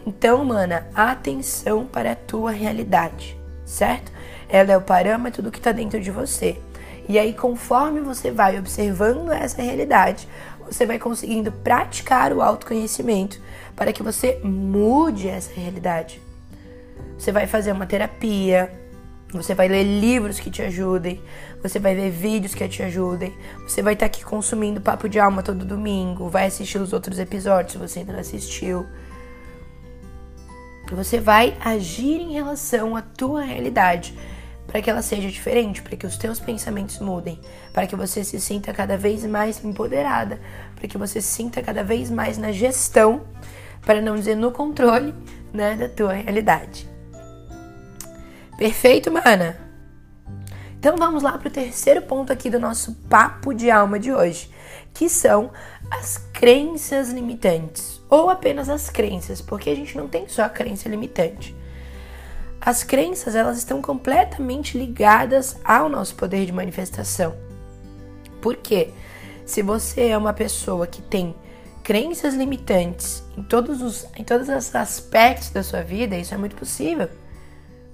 Então, 0.06 0.44
mana, 0.44 0.88
atenção 0.96 1.86
para 1.86 2.14
a 2.14 2.16
tua 2.16 2.52
realidade, 2.52 3.38
certo? 3.66 4.12
Ela 4.50 4.74
é 4.74 4.78
o 4.78 4.82
parâmetro 4.82 5.44
do 5.44 5.52
que 5.52 5.60
está 5.60 5.72
dentro 5.72 6.00
de 6.00 6.10
você. 6.10 6.60
E 7.08 7.20
aí, 7.20 7.34
conforme 7.34 8.00
você 8.00 8.32
vai 8.32 8.58
observando 8.58 9.32
essa 9.32 9.62
realidade, 9.62 10.28
você 10.72 10.86
vai 10.86 10.98
conseguindo 10.98 11.52
praticar 11.52 12.32
o 12.32 12.42
autoconhecimento 12.42 13.42
para 13.76 13.92
que 13.92 14.02
você 14.02 14.40
mude 14.42 15.28
essa 15.28 15.52
realidade. 15.54 16.22
Você 17.20 17.30
vai 17.30 17.46
fazer 17.46 17.74
uma 17.74 17.86
terapia, 17.86 18.72
você 19.34 19.54
vai 19.54 19.68
ler 19.68 19.84
livros 19.84 20.40
que 20.40 20.50
te 20.50 20.62
ajudem, 20.62 21.22
você 21.62 21.78
vai 21.78 21.94
ver 21.94 22.10
vídeos 22.10 22.56
que 22.56 22.66
te 22.70 22.82
ajudem, 22.84 23.36
você 23.64 23.82
vai 23.82 23.94
estar 23.94 24.06
aqui 24.06 24.24
consumindo 24.24 24.80
papo 24.80 25.10
de 25.10 25.20
alma 25.20 25.44
todo 25.44 25.66
domingo, 25.66 26.30
vai 26.30 26.46
assistir 26.46 26.78
os 26.78 26.94
outros 26.94 27.20
episódios 27.20 27.74
se 27.74 27.78
você 27.78 28.00
ainda 28.00 28.14
não 28.14 28.20
assistiu. 28.22 28.86
Você 30.94 31.20
vai 31.20 31.58
agir 31.60 32.22
em 32.22 32.32
relação 32.32 32.96
à 32.96 33.02
tua 33.02 33.42
realidade 33.42 34.18
para 34.72 34.82
que 34.82 34.90
ela 34.90 35.02
seja 35.02 35.28
diferente, 35.28 35.82
para 35.82 35.98
que 35.98 36.08
os 36.08 36.16
teus 36.16 36.40
pensamentos 36.40 37.00
mudem, 37.00 37.38
para 37.74 37.86
que 37.86 37.96
você 37.96 38.24
se 38.24 38.40
sinta 38.40 38.74
cada 38.74 38.96
vez 38.96 39.26
mais 39.26 39.64
empoderada, 39.66 40.40
para 40.76 40.88
que 40.88 40.98
você 40.98 41.22
se 41.22 41.28
sinta 41.28 41.62
cada 41.62 41.84
vez 41.84 42.10
mais 42.10 42.38
na 42.38 42.54
gestão, 42.54 43.22
para 43.86 44.02
não 44.02 44.16
dizer 44.16 44.36
no 44.36 44.50
controle, 44.50 45.14
né, 45.54 45.76
da 45.76 45.90
tua 45.90 46.14
realidade. 46.14 46.90
Perfeito, 48.58 49.12
mana? 49.12 49.60
Então 50.80 50.96
vamos 50.96 51.22
lá 51.22 51.38
para 51.38 51.50
o 51.50 51.52
terceiro 51.52 52.02
ponto 52.04 52.32
aqui 52.32 52.50
do 52.50 52.60
nosso 52.60 52.94
papo 53.10 53.54
de 53.54 53.70
alma 53.70 54.00
de 54.00 54.14
hoje, 54.14 54.50
que 54.94 55.10
são 55.10 55.52
as 55.92 56.18
crenças 56.32 57.10
limitantes, 57.10 58.02
ou 58.10 58.30
apenas 58.30 58.70
as 58.70 58.90
crenças, 58.90 59.42
porque 59.42 59.70
a 59.70 59.76
gente 59.76 59.98
não 59.98 60.08
tem 60.08 60.30
só 60.30 60.44
a 60.44 60.50
crença 60.50 60.88
limitante. 60.88 61.54
As 62.64 62.84
crenças, 62.84 63.36
elas 63.36 63.58
estão 63.58 63.82
completamente 63.82 64.78
ligadas 64.78 65.58
ao 65.66 65.90
nosso 65.90 66.14
poder 66.14 66.46
de 66.46 66.52
manifestação. 66.52 67.36
Por 68.40 68.56
quê? 68.56 68.92
Se 69.44 69.64
você 69.64 70.10
é 70.10 70.18
uma 70.18 70.32
pessoa 70.32 70.86
que 70.86 71.02
tem 71.02 71.34
crenças 71.84 72.36
limitantes 72.36 73.24
em 73.36 73.42
todos 73.42 73.82
os, 73.82 74.06
em 74.16 74.24
todos 74.24 74.48
os 74.48 74.76
aspectos 74.76 75.50
da 75.50 75.64
sua 75.64 75.82
vida, 75.82 76.16
isso 76.16 76.36
é 76.36 76.38
muito 76.38 76.56
possível. 76.56 77.10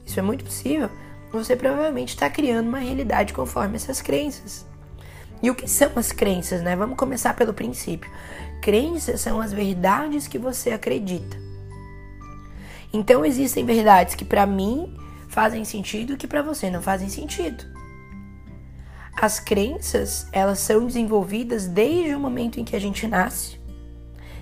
Isso 0.05 0.19
é 0.19 0.21
muito 0.21 0.43
possível. 0.43 0.89
Você 1.31 1.55
provavelmente 1.55 2.09
está 2.09 2.29
criando 2.29 2.67
uma 2.67 2.79
realidade 2.79 3.33
conforme 3.33 3.77
essas 3.77 4.01
crenças. 4.01 4.65
E 5.41 5.49
o 5.49 5.55
que 5.55 5.69
são 5.69 5.91
as 5.95 6.11
crenças, 6.11 6.61
né? 6.61 6.75
Vamos 6.75 6.97
começar 6.97 7.33
pelo 7.35 7.53
princípio. 7.53 8.11
Crenças 8.61 9.21
são 9.21 9.39
as 9.39 9.53
verdades 9.53 10.27
que 10.27 10.37
você 10.37 10.71
acredita. 10.71 11.46
Então 12.91 13.25
existem 13.25 13.65
verdades 13.65 14.15
que 14.15 14.25
para 14.25 14.45
mim 14.45 14.95
fazem 15.27 15.65
sentido 15.65 16.13
e 16.13 16.17
que 16.17 16.27
para 16.27 16.41
você 16.41 16.69
não 16.69 16.81
fazem 16.81 17.09
sentido. 17.09 17.65
As 19.19 19.39
crenças, 19.39 20.27
elas 20.31 20.59
são 20.59 20.85
desenvolvidas 20.85 21.67
desde 21.67 22.13
o 22.13 22.19
momento 22.19 22.59
em 22.59 22.63
que 22.63 22.75
a 22.75 22.79
gente 22.79 23.07
nasce. 23.07 23.59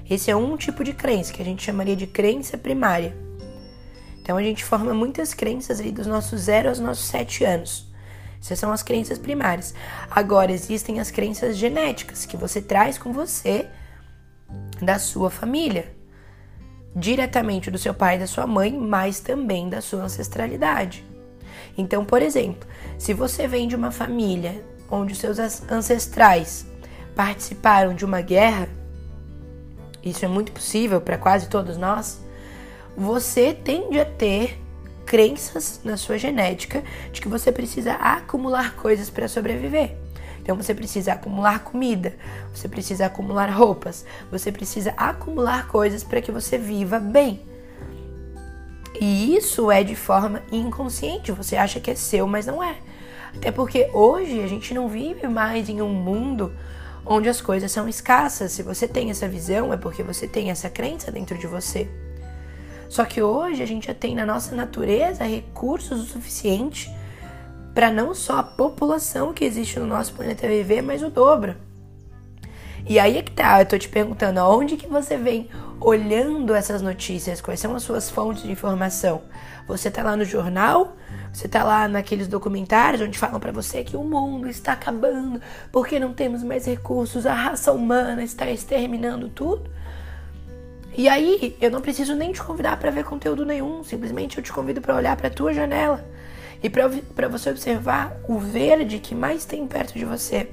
Esse 0.09 0.29
é 0.29 0.35
um 0.35 0.55
tipo 0.57 0.83
de 0.83 0.93
crença 0.93 1.33
que 1.33 1.41
a 1.41 1.45
gente 1.45 1.63
chamaria 1.63 1.95
de 1.95 2.05
crença 2.05 2.57
primária. 2.57 3.15
Então 4.21 4.37
a 4.37 4.43
gente 4.43 4.63
forma 4.63 4.93
muitas 4.93 5.33
crenças 5.33 5.79
aí 5.79 5.91
dos 5.91 6.05
nossos 6.05 6.41
0 6.41 6.69
aos 6.69 6.79
nossos 6.79 7.05
7 7.05 7.43
anos. 7.45 7.87
Essas 8.39 8.59
são 8.59 8.71
as 8.71 8.83
crenças 8.83 9.17
primárias. 9.17 9.73
Agora 10.11 10.51
existem 10.51 10.99
as 10.99 11.09
crenças 11.09 11.57
genéticas 11.57 12.25
que 12.25 12.37
você 12.37 12.61
traz 12.61 12.97
com 12.97 13.11
você 13.11 13.67
da 14.81 14.99
sua 14.99 15.31
família 15.31 15.94
diretamente 16.95 17.69
do 17.69 17.77
seu 17.77 17.93
pai 17.93 18.15
e 18.15 18.19
da 18.19 18.27
sua 18.27 18.47
mãe, 18.47 18.71
mas 18.71 19.19
também 19.19 19.67
da 19.67 19.81
sua 19.81 20.03
ancestralidade. 20.03 21.03
Então, 21.77 22.05
por 22.05 22.21
exemplo, 22.21 22.67
se 22.97 23.13
você 23.13 23.47
vem 23.47 23.67
de 23.67 23.75
uma 23.75 23.91
família 23.91 24.63
onde 24.89 25.13
os 25.13 25.19
seus 25.19 25.37
ancestrais 25.69 26.65
participaram 27.15 27.93
de 27.93 28.05
uma 28.05 28.21
guerra, 28.21 28.69
isso 30.03 30.23
é 30.23 30.27
muito 30.27 30.51
possível 30.51 31.01
para 31.01 31.17
quase 31.17 31.49
todos 31.49 31.75
nós, 31.75 32.21
você 32.95 33.53
tende 33.53 33.99
a 33.99 34.05
ter 34.05 34.57
crenças 35.05 35.81
na 35.83 35.97
sua 35.97 36.17
genética 36.17 36.83
de 37.11 37.21
que 37.21 37.27
você 37.27 37.51
precisa 37.51 37.93
acumular 37.93 38.75
coisas 38.75 39.09
para 39.09 39.27
sobreviver. 39.27 40.04
Então 40.45 40.55
você 40.55 40.75
precisa 40.75 41.13
acumular 41.13 41.63
comida, 41.63 42.13
você 42.53 42.69
precisa 42.69 43.07
acumular 43.07 43.49
roupas, 43.49 44.05
você 44.29 44.51
precisa 44.51 44.93
acumular 44.95 45.67
coisas 45.67 46.03
para 46.03 46.21
que 46.21 46.31
você 46.31 46.55
viva 46.55 46.99
bem. 46.99 47.41
E 49.01 49.35
isso 49.35 49.71
é 49.71 49.83
de 49.83 49.95
forma 49.95 50.43
inconsciente, 50.51 51.31
você 51.31 51.55
acha 51.55 51.79
que 51.79 51.89
é 51.89 51.95
seu, 51.95 52.27
mas 52.27 52.45
não 52.45 52.61
é. 52.61 52.77
Até 53.35 53.49
porque 53.49 53.89
hoje 53.91 54.39
a 54.39 54.45
gente 54.45 54.71
não 54.71 54.87
vive 54.87 55.27
mais 55.27 55.67
em 55.67 55.81
um 55.81 55.91
mundo 55.91 56.53
onde 57.03 57.27
as 57.27 57.41
coisas 57.41 57.71
são 57.71 57.89
escassas. 57.89 58.51
Se 58.51 58.61
você 58.61 58.87
tem 58.87 59.09
essa 59.09 59.27
visão, 59.27 59.73
é 59.73 59.77
porque 59.77 60.03
você 60.03 60.27
tem 60.27 60.51
essa 60.51 60.69
crença 60.69 61.11
dentro 61.11 61.39
de 61.39 61.47
você. 61.47 61.89
Só 62.87 63.03
que 63.03 63.19
hoje 63.19 63.63
a 63.63 63.65
gente 63.65 63.87
já 63.87 63.95
tem 63.95 64.13
na 64.13 64.27
nossa 64.27 64.55
natureza 64.55 65.23
recursos 65.23 66.03
o 66.03 66.05
suficiente 66.05 66.87
para 67.75 67.91
não 67.91 68.15
só 68.15 68.39
a 68.39 68.43
população 68.43 69.33
que 69.33 69.43
existe 69.43 69.77
no 69.77 69.85
nosso 69.85 70.13
planeta 70.13 70.47
viver, 70.47 70.81
mas 70.81 71.03
o 71.03 71.09
dobro. 71.09 71.57
E 72.87 72.97
aí 72.97 73.17
é 73.17 73.21
que 73.21 73.31
tá, 73.31 73.59
eu 73.59 73.65
tô 73.65 73.77
te 73.77 73.89
perguntando, 73.89 74.39
aonde 74.39 74.77
que 74.77 74.87
você 74.87 75.17
vem 75.17 75.49
olhando 75.81 76.55
essas 76.55 76.81
notícias? 76.81 77.41
Quais 77.41 77.59
são 77.59 77.75
as 77.75 77.83
suas 77.83 78.09
fontes 78.09 78.43
de 78.43 78.51
informação? 78.51 79.23
Você 79.67 79.91
tá 79.91 80.03
lá 80.03 80.15
no 80.15 80.23
jornal? 80.23 80.95
Você 81.33 81.49
tá 81.49 81.65
lá 81.65 81.85
naqueles 81.87 82.29
documentários 82.29 83.01
onde 83.01 83.17
falam 83.17 83.41
para 83.41 83.51
você 83.51 83.83
que 83.83 83.97
o 83.97 84.03
mundo 84.03 84.47
está 84.47 84.71
acabando 84.71 85.41
porque 85.69 85.99
não 85.99 86.13
temos 86.13 86.43
mais 86.43 86.65
recursos, 86.65 87.25
a 87.25 87.33
raça 87.33 87.73
humana 87.73 88.23
está 88.23 88.49
exterminando 88.49 89.27
tudo? 89.27 89.69
E 90.97 91.09
aí, 91.09 91.57
eu 91.59 91.69
não 91.69 91.81
preciso 91.81 92.15
nem 92.15 92.31
te 92.31 92.41
convidar 92.41 92.77
para 92.77 92.89
ver 92.89 93.03
conteúdo 93.03 93.43
nenhum, 93.43 93.83
simplesmente 93.83 94.37
eu 94.37 94.43
te 94.43 94.53
convido 94.53 94.79
para 94.79 94.95
olhar 94.95 95.17
para 95.17 95.29
tua 95.29 95.51
janela 95.51 96.15
e 96.65 96.69
para 96.69 97.27
você 97.27 97.51
observar 97.51 98.17
o 98.27 98.39
verde 98.39 98.97
que 98.97 99.13
mais 99.13 99.45
tem 99.45 99.67
perto 99.67 99.93
de 99.93 100.03
você. 100.03 100.49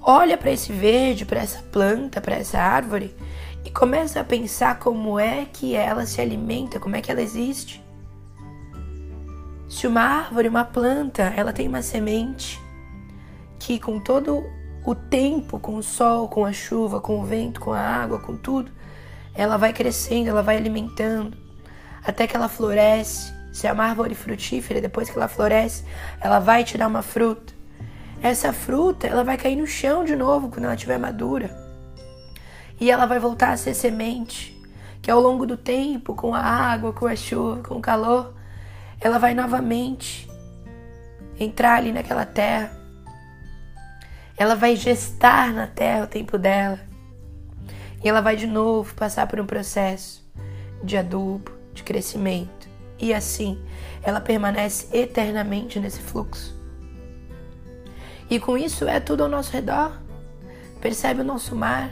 Olha 0.00 0.36
para 0.36 0.50
esse 0.50 0.72
verde, 0.72 1.24
para 1.24 1.38
essa 1.38 1.62
planta, 1.70 2.20
para 2.20 2.34
essa 2.34 2.58
árvore 2.58 3.14
e 3.64 3.70
começa 3.70 4.18
a 4.18 4.24
pensar 4.24 4.80
como 4.80 5.16
é 5.16 5.44
que 5.44 5.76
ela 5.76 6.04
se 6.06 6.20
alimenta, 6.20 6.80
como 6.80 6.96
é 6.96 7.00
que 7.00 7.08
ela 7.08 7.22
existe. 7.22 7.80
Se 9.68 9.86
uma 9.86 10.00
árvore, 10.00 10.48
uma 10.48 10.64
planta, 10.64 11.22
ela 11.36 11.52
tem 11.52 11.68
uma 11.68 11.82
semente 11.82 12.60
que 13.60 13.78
com 13.78 14.00
todo 14.00 14.42
o 14.84 14.94
tempo, 14.94 15.60
com 15.60 15.76
o 15.76 15.82
sol, 15.84 16.28
com 16.28 16.44
a 16.44 16.52
chuva, 16.52 17.00
com 17.00 17.20
o 17.20 17.24
vento, 17.24 17.60
com 17.60 17.72
a 17.72 17.80
água, 17.80 18.18
com 18.18 18.36
tudo, 18.36 18.72
ela 19.34 19.56
vai 19.56 19.72
crescendo, 19.72 20.30
ela 20.30 20.42
vai 20.42 20.56
alimentando, 20.56 21.36
até 22.04 22.26
que 22.26 22.34
ela 22.34 22.48
floresce, 22.48 23.37
se 23.52 23.66
é 23.66 23.72
uma 23.72 23.84
árvore 23.84 24.14
frutífera, 24.14 24.80
depois 24.80 25.10
que 25.10 25.16
ela 25.16 25.28
floresce, 25.28 25.84
ela 26.20 26.38
vai 26.38 26.64
te 26.64 26.76
dar 26.76 26.86
uma 26.86 27.02
fruta. 27.02 27.52
Essa 28.22 28.52
fruta, 28.52 29.06
ela 29.06 29.22
vai 29.22 29.36
cair 29.36 29.56
no 29.56 29.66
chão 29.66 30.04
de 30.04 30.16
novo 30.16 30.48
quando 30.48 30.64
ela 30.64 30.74
estiver 30.74 30.98
madura. 30.98 31.50
E 32.80 32.90
ela 32.90 33.06
vai 33.06 33.18
voltar 33.18 33.52
a 33.52 33.56
ser 33.56 33.74
semente, 33.74 34.60
que 35.00 35.10
ao 35.10 35.20
longo 35.20 35.46
do 35.46 35.56
tempo, 35.56 36.14
com 36.14 36.34
a 36.34 36.40
água, 36.40 36.92
com 36.92 37.06
a 37.06 37.16
chuva, 37.16 37.62
com 37.62 37.76
o 37.76 37.80
calor, 37.80 38.34
ela 39.00 39.18
vai 39.18 39.34
novamente 39.34 40.28
entrar 41.38 41.76
ali 41.76 41.92
naquela 41.92 42.24
terra. 42.24 42.72
Ela 44.36 44.54
vai 44.54 44.76
gestar 44.76 45.52
na 45.52 45.66
terra 45.66 46.04
o 46.04 46.08
tempo 46.08 46.38
dela. 46.38 46.80
E 48.02 48.08
ela 48.08 48.20
vai 48.20 48.36
de 48.36 48.46
novo 48.46 48.94
passar 48.94 49.26
por 49.26 49.40
um 49.40 49.46
processo 49.46 50.24
de 50.82 50.96
adubo, 50.96 51.50
de 51.72 51.82
crescimento. 51.82 52.67
E 52.98 53.14
assim, 53.14 53.62
ela 54.02 54.20
permanece 54.20 54.88
eternamente 54.96 55.78
nesse 55.78 56.00
fluxo. 56.00 56.56
E 58.30 58.38
com 58.38 58.58
isso 58.58 58.86
é 58.86 59.00
tudo 59.00 59.22
ao 59.22 59.28
nosso 59.28 59.52
redor. 59.52 59.92
Percebe 60.80 61.22
o 61.22 61.24
nosso 61.24 61.56
mar? 61.56 61.90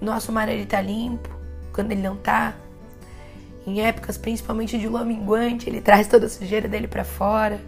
Nosso 0.00 0.30
mar 0.32 0.48
ele 0.48 0.66
tá 0.66 0.80
limpo 0.80 1.28
quando 1.72 1.92
ele 1.92 2.02
não 2.02 2.16
tá. 2.16 2.54
Em 3.66 3.82
épocas 3.82 4.16
principalmente 4.16 4.78
de 4.78 4.88
lua 4.88 5.04
minguante, 5.04 5.68
ele 5.68 5.80
traz 5.80 6.08
toda 6.08 6.26
a 6.26 6.28
sujeira 6.28 6.68
dele 6.68 6.88
para 6.88 7.04
fora. 7.04 7.60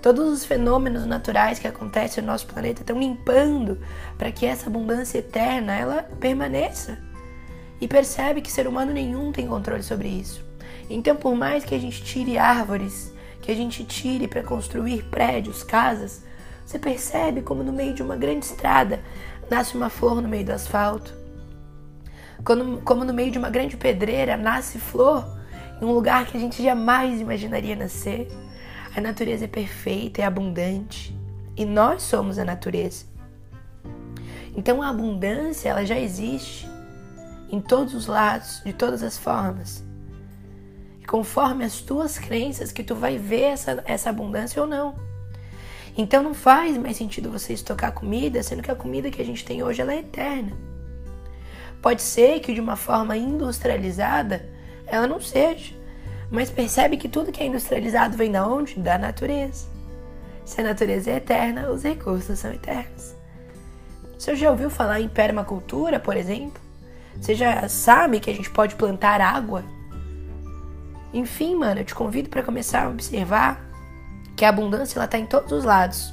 Todos 0.00 0.32
os 0.32 0.44
fenômenos 0.44 1.06
naturais 1.06 1.58
que 1.58 1.66
acontecem 1.66 2.22
no 2.22 2.30
nosso 2.30 2.46
planeta 2.46 2.82
estão 2.82 2.98
limpando 2.98 3.80
para 4.16 4.30
que 4.30 4.46
essa 4.46 4.68
abundância 4.68 5.18
eterna 5.18 5.74
ela 5.74 6.02
permaneça. 6.20 6.98
E 7.80 7.88
percebe 7.88 8.40
que 8.40 8.50
ser 8.50 8.66
humano 8.66 8.92
nenhum 8.92 9.32
tem 9.32 9.46
controle 9.46 9.82
sobre 9.82 10.08
isso. 10.08 10.47
Então, 10.88 11.16
por 11.16 11.34
mais 11.34 11.64
que 11.64 11.74
a 11.74 11.78
gente 11.78 12.02
tire 12.02 12.38
árvores, 12.38 13.12
que 13.42 13.52
a 13.52 13.54
gente 13.54 13.84
tire 13.84 14.26
para 14.26 14.42
construir 14.42 15.04
prédios, 15.04 15.62
casas, 15.62 16.24
você 16.64 16.78
percebe 16.78 17.42
como 17.42 17.62
no 17.62 17.72
meio 17.72 17.94
de 17.94 18.02
uma 18.02 18.16
grande 18.16 18.44
estrada 18.44 19.02
nasce 19.50 19.76
uma 19.76 19.88
flor 19.88 20.20
no 20.20 20.28
meio 20.28 20.44
do 20.44 20.52
asfalto. 20.52 21.14
Como, 22.44 22.80
como 22.82 23.04
no 23.04 23.14
meio 23.14 23.30
de 23.30 23.38
uma 23.38 23.50
grande 23.50 23.76
pedreira 23.76 24.36
nasce 24.36 24.78
flor 24.78 25.26
em 25.80 25.84
um 25.84 25.92
lugar 25.92 26.26
que 26.26 26.36
a 26.36 26.40
gente 26.40 26.62
jamais 26.62 27.20
imaginaria 27.20 27.74
nascer. 27.74 28.28
A 28.94 29.00
natureza 29.00 29.44
é 29.44 29.48
perfeita, 29.48 30.22
é 30.22 30.24
abundante 30.24 31.16
e 31.56 31.64
nós 31.64 32.02
somos 32.02 32.38
a 32.38 32.44
natureza. 32.44 33.06
Então 34.54 34.82
a 34.82 34.90
abundância 34.90 35.70
ela 35.70 35.84
já 35.84 35.98
existe 35.98 36.68
em 37.50 37.60
todos 37.60 37.94
os 37.94 38.06
lados, 38.06 38.60
de 38.64 38.72
todas 38.72 39.02
as 39.02 39.16
formas. 39.16 39.87
Conforme 41.08 41.64
as 41.64 41.80
tuas 41.80 42.18
crenças 42.18 42.70
que 42.70 42.84
tu 42.84 42.94
vai 42.94 43.16
ver 43.16 43.44
essa, 43.44 43.82
essa 43.86 44.10
abundância 44.10 44.60
ou 44.60 44.68
não. 44.68 44.94
Então 45.96 46.22
não 46.22 46.34
faz 46.34 46.76
mais 46.76 46.98
sentido 46.98 47.30
você 47.30 47.54
estocar 47.54 47.92
comida, 47.92 48.42
sendo 48.42 48.62
que 48.62 48.70
a 48.70 48.74
comida 48.74 49.10
que 49.10 49.22
a 49.22 49.24
gente 49.24 49.42
tem 49.42 49.62
hoje 49.62 49.80
ela 49.80 49.94
é 49.94 50.00
eterna. 50.00 50.52
Pode 51.80 52.02
ser 52.02 52.40
que 52.40 52.52
de 52.52 52.60
uma 52.60 52.76
forma 52.76 53.16
industrializada 53.16 54.46
ela 54.86 55.06
não 55.06 55.18
seja, 55.18 55.74
mas 56.30 56.50
percebe 56.50 56.98
que 56.98 57.08
tudo 57.08 57.32
que 57.32 57.42
é 57.42 57.46
industrializado 57.46 58.14
vem 58.14 58.30
da 58.30 58.46
onde? 58.46 58.78
Da 58.78 58.98
natureza. 58.98 59.66
Se 60.44 60.60
a 60.60 60.64
natureza 60.64 61.10
é 61.10 61.16
eterna, 61.16 61.70
os 61.70 61.84
recursos 61.84 62.38
são 62.38 62.52
eternos. 62.52 63.14
Você 64.18 64.36
já 64.36 64.50
ouviu 64.50 64.68
falar 64.68 65.00
em 65.00 65.08
permacultura, 65.08 65.98
por 65.98 66.18
exemplo? 66.18 66.60
Você 67.18 67.34
já 67.34 67.66
sabe 67.66 68.20
que 68.20 68.30
a 68.30 68.34
gente 68.34 68.50
pode 68.50 68.74
plantar 68.74 69.22
água? 69.22 69.64
Enfim, 71.12 71.54
mano, 71.54 71.80
eu 71.80 71.84
te 71.84 71.94
convido 71.94 72.28
para 72.28 72.42
começar 72.42 72.84
a 72.84 72.88
observar 72.88 73.64
que 74.36 74.44
a 74.44 74.48
abundância 74.50 74.98
ela 74.98 75.06
está 75.06 75.18
em 75.18 75.26
todos 75.26 75.52
os 75.52 75.64
lados. 75.64 76.12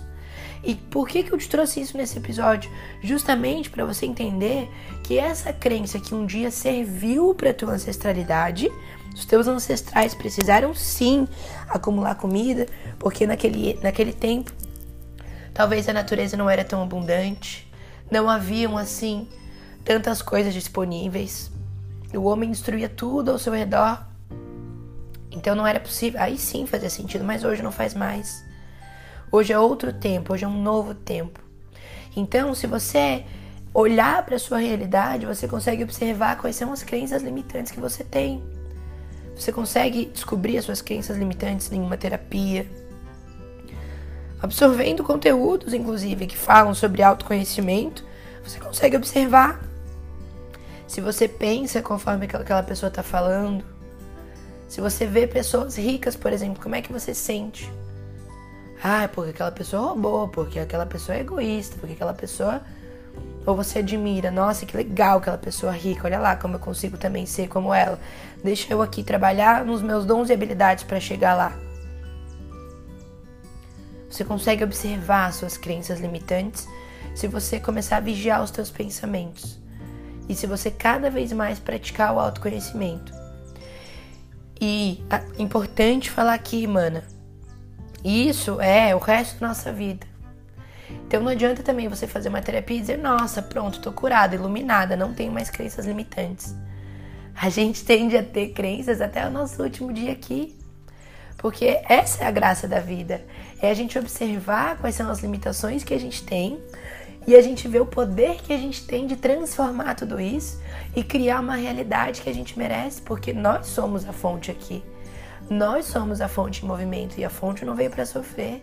E 0.63 0.73
por 0.73 1.07
que, 1.07 1.21
que 1.21 1.31
eu 1.31 1.37
te 1.37 1.47
trouxe 1.47 1.79
isso 1.79 1.95
nesse 1.95 2.17
episódio? 2.17 2.71
Justamente 3.01 3.69
para 3.69 3.85
você 3.85 4.05
entender 4.05 4.67
que 5.03 5.19
essa 5.19 5.53
crença 5.53 5.99
que 5.99 6.15
um 6.15 6.25
dia 6.25 6.49
serviu 6.49 7.35
para 7.35 7.53
tua 7.53 7.73
ancestralidade, 7.73 8.71
os 9.13 9.25
teus 9.25 9.47
ancestrais 9.47 10.15
precisaram 10.15 10.73
sim 10.73 11.27
acumular 11.69 12.15
comida, 12.15 12.65
porque 12.97 13.27
naquele, 13.27 13.79
naquele 13.81 14.11
tempo 14.11 14.51
talvez 15.53 15.87
a 15.87 15.93
natureza 15.93 16.35
não 16.35 16.49
era 16.49 16.65
tão 16.65 16.81
abundante, 16.81 17.71
não 18.09 18.27
haviam 18.27 18.75
assim 18.75 19.27
tantas 19.83 20.21
coisas 20.21 20.53
disponíveis. 20.53 21.51
O 22.13 22.23
homem 22.23 22.49
destruía 22.49 22.89
tudo 22.89 23.31
ao 23.31 23.39
seu 23.39 23.53
redor. 23.53 24.14
Então 25.35 25.53
não 25.55 25.67
era 25.67 25.79
possível. 25.79 26.21
Aí 26.21 26.37
sim 26.37 26.65
fazia 26.65 26.89
sentido, 26.89 27.23
mas 27.23 27.43
hoje 27.43 27.61
não 27.61 27.71
faz 27.71 27.93
mais. 27.93 28.43
Hoje 29.31 29.51
é 29.51 29.59
outro 29.59 29.91
tempo, 29.91 30.33
hoje 30.33 30.45
é 30.45 30.47
um 30.47 30.61
novo 30.61 30.93
tempo. 30.93 31.39
Então, 32.15 32.55
se 32.55 32.65
você 32.65 33.25
olhar 33.73 34.25
para 34.25 34.39
sua 34.39 34.59
realidade, 34.59 35.25
você 35.25 35.47
consegue 35.47 35.83
observar 35.83 36.37
quais 36.37 36.55
são 36.55 36.71
as 36.71 36.81
crenças 36.81 37.21
limitantes 37.21 37.71
que 37.73 37.79
você 37.79 38.03
tem. 38.03 38.41
Você 39.35 39.51
consegue 39.51 40.05
descobrir 40.05 40.57
as 40.57 40.63
suas 40.63 40.81
crenças 40.81 41.17
limitantes 41.17 41.69
em 41.71 41.81
uma 41.81 41.97
terapia. 41.97 42.65
Absorvendo 44.41 45.03
conteúdos, 45.03 45.73
inclusive, 45.73 46.27
que 46.27 46.37
falam 46.37 46.73
sobre 46.73 47.03
autoconhecimento, 47.03 48.05
você 48.41 48.59
consegue 48.59 48.95
observar 48.95 49.59
se 50.87 51.01
você 51.01 51.27
pensa 51.27 51.81
conforme 51.81 52.25
aquela 52.25 52.63
pessoa 52.63 52.87
está 52.87 53.03
falando. 53.03 53.74
Se 54.67 54.81
você 54.81 55.05
vê 55.05 55.27
pessoas 55.27 55.77
ricas, 55.77 56.15
por 56.15 56.33
exemplo, 56.33 56.61
como 56.61 56.75
é 56.75 56.81
que 56.81 56.91
você 56.91 57.13
sente? 57.13 57.71
Ah, 58.83 59.03
é 59.03 59.07
porque 59.07 59.31
aquela 59.31 59.51
pessoa 59.51 59.87
roubou, 59.89 60.27
porque 60.27 60.59
aquela 60.59 60.85
pessoa 60.85 61.17
é 61.17 61.21
egoísta, 61.21 61.77
porque 61.79 61.93
aquela 61.93 62.13
pessoa. 62.13 62.61
Ou 63.45 63.55
você 63.55 63.79
admira, 63.79 64.31
nossa, 64.31 64.65
que 64.65 64.75
legal 64.75 65.19
aquela 65.19 65.37
pessoa 65.37 65.71
rica, 65.71 66.05
olha 66.05 66.19
lá 66.19 66.35
como 66.35 66.55
eu 66.55 66.59
consigo 66.59 66.97
também 66.97 67.25
ser 67.25 67.47
como 67.47 67.73
ela. 67.73 67.99
Deixa 68.43 68.73
eu 68.73 68.81
aqui 68.81 69.03
trabalhar 69.03 69.63
nos 69.63 69.81
meus 69.81 70.05
dons 70.05 70.29
e 70.29 70.33
habilidades 70.33 70.83
para 70.83 70.99
chegar 70.99 71.35
lá. 71.35 71.57
Você 74.09 74.23
consegue 74.23 74.63
observar 74.63 75.27
as 75.27 75.35
suas 75.35 75.57
crenças 75.57 75.99
limitantes 75.99 76.67
se 77.15 77.27
você 77.27 77.59
começar 77.59 77.97
a 77.97 78.01
vigiar 78.01 78.43
os 78.43 78.49
seus 78.49 78.71
pensamentos. 78.71 79.59
E 80.27 80.35
se 80.35 80.47
você 80.47 80.71
cada 80.71 81.09
vez 81.09 81.31
mais 81.31 81.59
praticar 81.59 82.13
o 82.13 82.19
autoconhecimento. 82.19 83.24
E 84.59 85.03
é 85.09 85.41
importante 85.41 86.09
falar 86.09 86.33
aqui, 86.33 86.65
mana, 86.65 87.03
isso 88.03 88.61
é 88.61 88.95
o 88.95 88.99
resto 88.99 89.39
da 89.39 89.47
nossa 89.47 89.71
vida. 89.71 90.05
Então 91.07 91.21
não 91.21 91.31
adianta 91.31 91.63
também 91.63 91.87
você 91.87 92.07
fazer 92.07 92.29
uma 92.29 92.41
terapia 92.41 92.77
e 92.77 92.81
dizer, 92.81 92.97
nossa, 92.97 93.41
pronto, 93.41 93.79
tô 93.79 93.91
curada, 93.91 94.35
iluminada, 94.35 94.95
não 94.95 95.13
tenho 95.13 95.31
mais 95.31 95.49
crenças 95.49 95.85
limitantes. 95.85 96.55
A 97.35 97.49
gente 97.49 97.83
tende 97.83 98.15
a 98.15 98.23
ter 98.23 98.49
crenças 98.49 99.01
até 99.01 99.27
o 99.27 99.31
nosso 99.31 99.61
último 99.61 99.91
dia 99.91 100.11
aqui. 100.11 100.57
Porque 101.37 101.81
essa 101.89 102.23
é 102.23 102.27
a 102.27 102.31
graça 102.31 102.67
da 102.67 102.79
vida. 102.79 103.23
É 103.61 103.69
a 103.69 103.73
gente 103.73 103.99
observar 103.99 104.77
quais 104.77 104.95
são 104.95 105.09
as 105.09 105.19
limitações 105.19 105.83
que 105.83 105.93
a 105.93 105.99
gente 105.99 106.23
tem 106.23 106.59
e 107.27 107.35
a 107.35 107.41
gente 107.41 107.67
ver 107.67 107.81
o 107.81 107.85
poder 107.85 108.41
que 108.41 108.53
a 108.53 108.57
gente 108.57 108.85
tem 108.85 109.07
de 109.07 109.15
transformar 109.15 109.95
tudo 109.95 110.19
isso 110.19 110.61
e 110.95 111.03
criar 111.03 111.39
uma 111.39 111.55
realidade 111.55 112.21
que 112.21 112.29
a 112.29 112.33
gente 112.33 112.57
merece, 112.57 113.01
porque 113.01 113.33
nós 113.33 113.67
somos 113.67 114.07
a 114.07 114.13
fonte 114.13 114.51
aqui. 114.51 114.83
Nós 115.49 115.85
somos 115.85 116.21
a 116.21 116.27
fonte 116.27 116.63
em 116.63 116.67
movimento 116.67 117.19
e 117.19 117.25
a 117.25 117.29
fonte 117.29 117.65
não 117.65 117.75
veio 117.75 117.89
para 117.89 118.05
sofrer. 118.05 118.61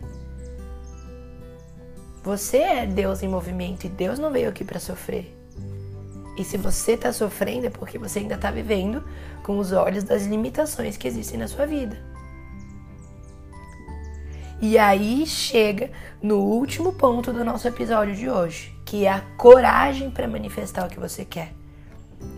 Você 2.22 2.58
é 2.58 2.86
Deus 2.86 3.22
em 3.22 3.28
movimento 3.28 3.84
e 3.84 3.88
Deus 3.88 4.18
não 4.18 4.30
veio 4.30 4.48
aqui 4.48 4.64
para 4.64 4.78
sofrer. 4.78 5.36
E 6.36 6.44
se 6.44 6.56
você 6.56 6.92
está 6.92 7.12
sofrendo 7.12 7.66
é 7.66 7.70
porque 7.70 7.98
você 7.98 8.20
ainda 8.20 8.36
está 8.36 8.50
vivendo 8.50 9.04
com 9.42 9.58
os 9.58 9.72
olhos 9.72 10.04
das 10.04 10.24
limitações 10.24 10.96
que 10.96 11.06
existem 11.06 11.38
na 11.38 11.48
sua 11.48 11.66
vida. 11.66 12.11
E 14.62 14.78
aí 14.78 15.26
chega 15.26 15.90
no 16.22 16.36
último 16.38 16.92
ponto 16.92 17.32
do 17.32 17.44
nosso 17.44 17.66
episódio 17.66 18.14
de 18.14 18.30
hoje, 18.30 18.72
que 18.84 19.06
é 19.06 19.10
a 19.10 19.20
coragem 19.36 20.08
para 20.08 20.28
manifestar 20.28 20.86
o 20.86 20.88
que 20.88 21.00
você 21.00 21.24
quer. 21.24 21.52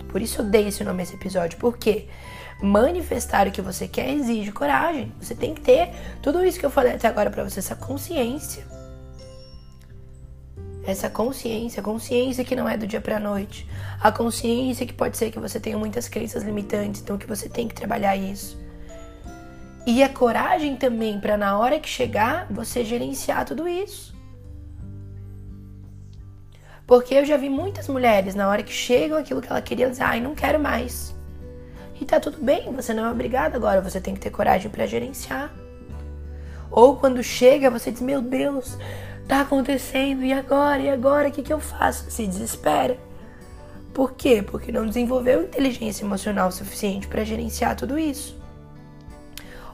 Por 0.08 0.22
isso 0.22 0.40
eu 0.40 0.46
dei 0.46 0.68
esse 0.68 0.82
nome 0.82 1.00
a 1.00 1.02
esse 1.02 1.16
episódio, 1.16 1.58
porque 1.58 2.08
manifestar 2.62 3.46
o 3.46 3.52
que 3.52 3.60
você 3.60 3.86
quer 3.86 4.08
exige 4.08 4.50
coragem. 4.52 5.12
Você 5.20 5.34
tem 5.34 5.52
que 5.52 5.60
ter 5.60 5.90
tudo 6.22 6.42
isso 6.42 6.58
que 6.58 6.64
eu 6.64 6.70
falei 6.70 6.94
até 6.94 7.08
agora 7.08 7.28
para 7.30 7.44
você, 7.44 7.58
essa 7.58 7.76
consciência. 7.76 8.64
Essa 10.86 11.10
consciência, 11.10 11.82
consciência 11.82 12.42
que 12.42 12.56
não 12.56 12.66
é 12.66 12.78
do 12.78 12.86
dia 12.86 13.02
para 13.02 13.20
noite. 13.20 13.68
A 14.00 14.10
consciência 14.10 14.86
que 14.86 14.94
pode 14.94 15.18
ser 15.18 15.30
que 15.30 15.38
você 15.38 15.60
tenha 15.60 15.76
muitas 15.76 16.08
crenças 16.08 16.42
limitantes, 16.42 17.02
então 17.02 17.18
que 17.18 17.26
você 17.26 17.50
tem 17.50 17.68
que 17.68 17.74
trabalhar 17.74 18.16
isso. 18.16 18.63
E 19.86 20.02
a 20.02 20.08
coragem 20.08 20.76
também 20.76 21.20
para 21.20 21.36
na 21.36 21.58
hora 21.58 21.78
que 21.78 21.88
chegar, 21.88 22.46
você 22.50 22.84
gerenciar 22.84 23.44
tudo 23.44 23.68
isso. 23.68 24.14
Porque 26.86 27.14
eu 27.14 27.24
já 27.24 27.36
vi 27.36 27.48
muitas 27.48 27.88
mulheres, 27.88 28.34
na 28.34 28.48
hora 28.48 28.62
que 28.62 28.72
chegam 28.72 29.18
aquilo 29.18 29.40
que 29.40 29.48
ela 29.48 29.60
queria, 29.60 29.88
dizer, 29.88 30.02
ai, 30.02 30.20
não 30.20 30.34
quero 30.34 30.58
mais. 30.58 31.14
E 32.00 32.04
tá 32.04 32.18
tudo 32.18 32.42
bem, 32.42 32.72
você 32.72 32.92
não 32.92 33.04
é 33.06 33.10
obrigado 33.10 33.56
agora, 33.56 33.80
você 33.80 34.00
tem 34.00 34.14
que 34.14 34.20
ter 34.20 34.30
coragem 34.30 34.70
para 34.70 34.86
gerenciar. 34.86 35.52
Ou 36.70 36.96
quando 36.96 37.22
chega, 37.22 37.70
você 37.70 37.92
diz: 37.92 38.00
Meu 38.00 38.20
Deus, 38.20 38.76
tá 39.28 39.42
acontecendo, 39.42 40.24
e 40.24 40.32
agora? 40.32 40.82
E 40.82 40.90
agora? 40.90 41.28
O 41.28 41.32
que, 41.32 41.42
que 41.42 41.52
eu 41.52 41.60
faço? 41.60 42.10
Se 42.10 42.26
desespera. 42.26 42.98
Por 43.92 44.14
quê? 44.14 44.42
Porque 44.42 44.72
não 44.72 44.86
desenvolveu 44.86 45.44
inteligência 45.44 46.04
emocional 46.04 46.50
suficiente 46.50 47.06
para 47.06 47.22
gerenciar 47.22 47.76
tudo 47.76 47.96
isso. 47.96 48.36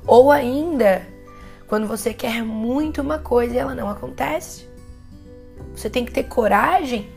Ou 0.07 0.31
ainda, 0.31 1.07
quando 1.69 1.87
você 1.87 2.13
quer 2.13 2.43
muito 2.43 3.01
uma 3.01 3.19
coisa 3.19 3.55
e 3.55 3.59
ela 3.59 3.75
não 3.75 3.89
acontece. 3.89 4.69
Você 5.75 5.89
tem 5.89 6.05
que 6.05 6.13
ter 6.13 6.25
coragem 6.25 7.09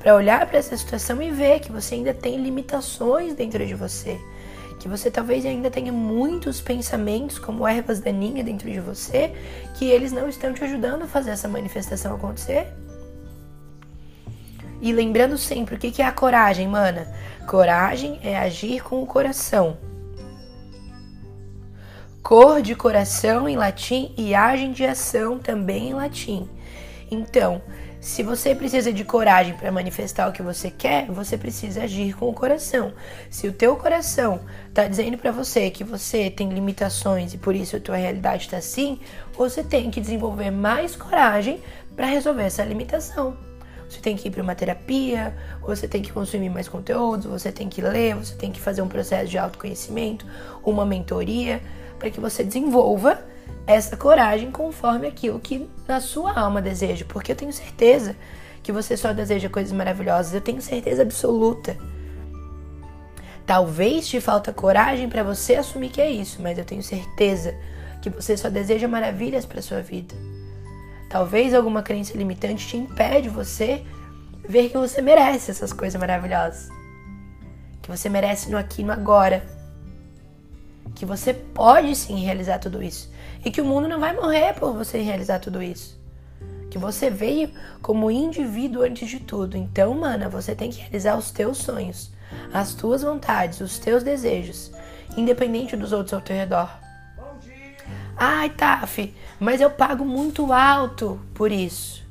para 0.00 0.14
olhar 0.14 0.46
para 0.46 0.58
essa 0.58 0.76
situação 0.76 1.22
e 1.22 1.30
ver 1.30 1.60
que 1.60 1.70
você 1.70 1.94
ainda 1.94 2.12
tem 2.12 2.42
limitações 2.42 3.34
dentro 3.34 3.64
de 3.64 3.74
você, 3.74 4.18
que 4.80 4.88
você 4.88 5.10
talvez 5.10 5.44
ainda 5.44 5.70
tenha 5.70 5.92
muitos 5.92 6.60
pensamentos 6.60 7.38
como 7.38 7.68
ervas 7.68 8.00
daninhas 8.00 8.46
dentro 8.46 8.70
de 8.70 8.80
você, 8.80 9.32
que 9.78 9.84
eles 9.84 10.10
não 10.10 10.28
estão 10.28 10.52
te 10.54 10.64
ajudando 10.64 11.02
a 11.02 11.06
fazer 11.06 11.30
essa 11.30 11.46
manifestação 11.46 12.14
acontecer. 12.16 12.66
E 14.80 14.92
lembrando 14.92 15.36
sempre, 15.36 15.74
o 15.74 15.78
que 15.78 16.00
é 16.00 16.06
a 16.06 16.12
coragem, 16.12 16.66
mana? 16.66 17.06
Coragem 17.46 18.18
é 18.22 18.38
agir 18.38 18.82
com 18.82 19.02
o 19.02 19.06
coração. 19.06 19.76
Cor 22.22 22.60
de 22.60 22.74
coração 22.74 23.48
em 23.48 23.56
latim 23.56 24.12
e 24.16 24.34
agem 24.34 24.72
de 24.72 24.84
ação 24.84 25.38
também 25.38 25.88
em 25.88 25.94
latim. 25.94 26.48
Então, 27.10 27.62
se 27.98 28.22
você 28.22 28.54
precisa 28.54 28.92
de 28.92 29.04
coragem 29.04 29.54
para 29.54 29.72
manifestar 29.72 30.28
o 30.28 30.32
que 30.32 30.42
você 30.42 30.70
quer, 30.70 31.06
você 31.06 31.36
precisa 31.36 31.82
agir 31.82 32.14
com 32.14 32.28
o 32.28 32.32
coração. 32.32 32.92
Se 33.30 33.48
o 33.48 33.52
teu 33.52 33.74
coração 33.74 34.40
está 34.68 34.86
dizendo 34.86 35.16
para 35.16 35.32
você 35.32 35.70
que 35.70 35.82
você 35.82 36.30
tem 36.30 36.50
limitações 36.50 37.32
e 37.32 37.38
por 37.38 37.54
isso 37.54 37.76
a 37.76 37.80
tua 37.80 37.96
realidade 37.96 38.44
está 38.44 38.58
assim, 38.58 39.00
você 39.32 39.64
tem 39.64 39.90
que 39.90 40.00
desenvolver 40.00 40.50
mais 40.50 40.94
coragem 40.94 41.60
para 41.96 42.06
resolver 42.06 42.44
essa 42.44 42.64
limitação. 42.64 43.36
Você 43.88 44.00
tem 44.00 44.14
que 44.14 44.28
ir 44.28 44.30
para 44.30 44.42
uma 44.42 44.54
terapia, 44.54 45.34
você 45.60 45.88
tem 45.88 46.00
que 46.00 46.12
consumir 46.12 46.48
mais 46.48 46.68
conteúdos, 46.68 47.26
você 47.26 47.50
tem 47.50 47.68
que 47.68 47.82
ler, 47.82 48.14
você 48.14 48.34
tem 48.34 48.52
que 48.52 48.60
fazer 48.60 48.82
um 48.82 48.88
processo 48.88 49.28
de 49.28 49.36
autoconhecimento, 49.36 50.24
uma 50.62 50.86
mentoria, 50.86 51.60
para 52.00 52.10
que 52.10 52.18
você 52.18 52.42
desenvolva 52.42 53.22
essa 53.66 53.96
coragem 53.96 54.50
conforme 54.50 55.06
aquilo 55.06 55.38
que 55.38 55.70
na 55.86 56.00
sua 56.00 56.32
alma 56.32 56.60
deseja, 56.60 57.04
porque 57.08 57.30
eu 57.30 57.36
tenho 57.36 57.52
certeza 57.52 58.16
que 58.62 58.72
você 58.72 58.96
só 58.96 59.12
deseja 59.12 59.48
coisas 59.48 59.72
maravilhosas, 59.72 60.34
eu 60.34 60.40
tenho 60.40 60.60
certeza 60.60 61.02
absoluta. 61.02 61.76
Talvez 63.46 64.08
te 64.08 64.20
falta 64.20 64.52
coragem 64.52 65.08
para 65.08 65.22
você 65.22 65.54
assumir 65.54 65.90
que 65.90 66.00
é 66.00 66.10
isso, 66.10 66.42
mas 66.42 66.58
eu 66.58 66.64
tenho 66.64 66.82
certeza 66.82 67.54
que 68.02 68.10
você 68.10 68.36
só 68.36 68.48
deseja 68.48 68.88
maravilhas 68.88 69.44
para 69.44 69.62
sua 69.62 69.80
vida. 69.80 70.14
Talvez 71.08 71.52
alguma 71.54 71.82
crença 71.82 72.16
limitante 72.16 72.66
te 72.66 72.76
impede 72.76 73.28
você 73.28 73.84
ver 74.48 74.68
que 74.68 74.78
você 74.78 75.02
merece 75.02 75.50
essas 75.50 75.72
coisas 75.72 76.00
maravilhosas. 76.00 76.68
Que 77.82 77.90
você 77.90 78.08
merece 78.08 78.50
no 78.50 78.56
aqui 78.56 78.82
e 78.82 78.84
no 78.84 78.92
agora. 78.92 79.59
Que 80.94 81.06
você 81.06 81.32
pode 81.32 81.94
sim 81.96 82.24
realizar 82.24 82.58
tudo 82.58 82.82
isso. 82.82 83.10
E 83.44 83.50
que 83.50 83.60
o 83.60 83.64
mundo 83.64 83.88
não 83.88 84.00
vai 84.00 84.14
morrer 84.14 84.54
por 84.54 84.72
você 84.72 85.00
realizar 85.00 85.38
tudo 85.38 85.62
isso. 85.62 85.98
Que 86.70 86.78
você 86.78 87.10
veio 87.10 87.50
como 87.82 88.10
indivíduo 88.10 88.82
antes 88.82 89.08
de 89.08 89.18
tudo. 89.20 89.56
Então, 89.56 89.94
mana, 89.94 90.28
você 90.28 90.54
tem 90.54 90.70
que 90.70 90.80
realizar 90.80 91.16
os 91.16 91.30
teus 91.30 91.58
sonhos, 91.58 92.12
as 92.52 92.74
tuas 92.74 93.02
vontades, 93.02 93.60
os 93.60 93.78
teus 93.78 94.02
desejos, 94.02 94.70
independente 95.16 95.76
dos 95.76 95.92
outros 95.92 96.12
ao 96.12 96.20
teu 96.20 96.36
redor. 96.36 96.70
Ai, 98.16 98.50
Taf, 98.50 99.14
mas 99.38 99.62
eu 99.62 99.70
pago 99.70 100.04
muito 100.04 100.52
alto 100.52 101.18
por 101.34 101.50
isso. 101.50 102.04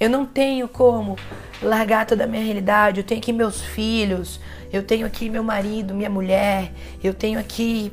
Eu 0.00 0.10
não 0.10 0.26
tenho 0.26 0.68
como 0.68 1.16
largar 1.62 2.04
toda 2.04 2.24
a 2.24 2.26
minha 2.26 2.42
realidade. 2.42 3.00
Eu 3.00 3.04
tenho 3.04 3.20
aqui 3.20 3.32
meus 3.32 3.62
filhos, 3.62 4.40
eu 4.72 4.82
tenho 4.82 5.06
aqui 5.06 5.30
meu 5.30 5.44
marido, 5.44 5.94
minha 5.94 6.10
mulher, 6.10 6.72
eu 7.02 7.14
tenho 7.14 7.38
aqui, 7.38 7.92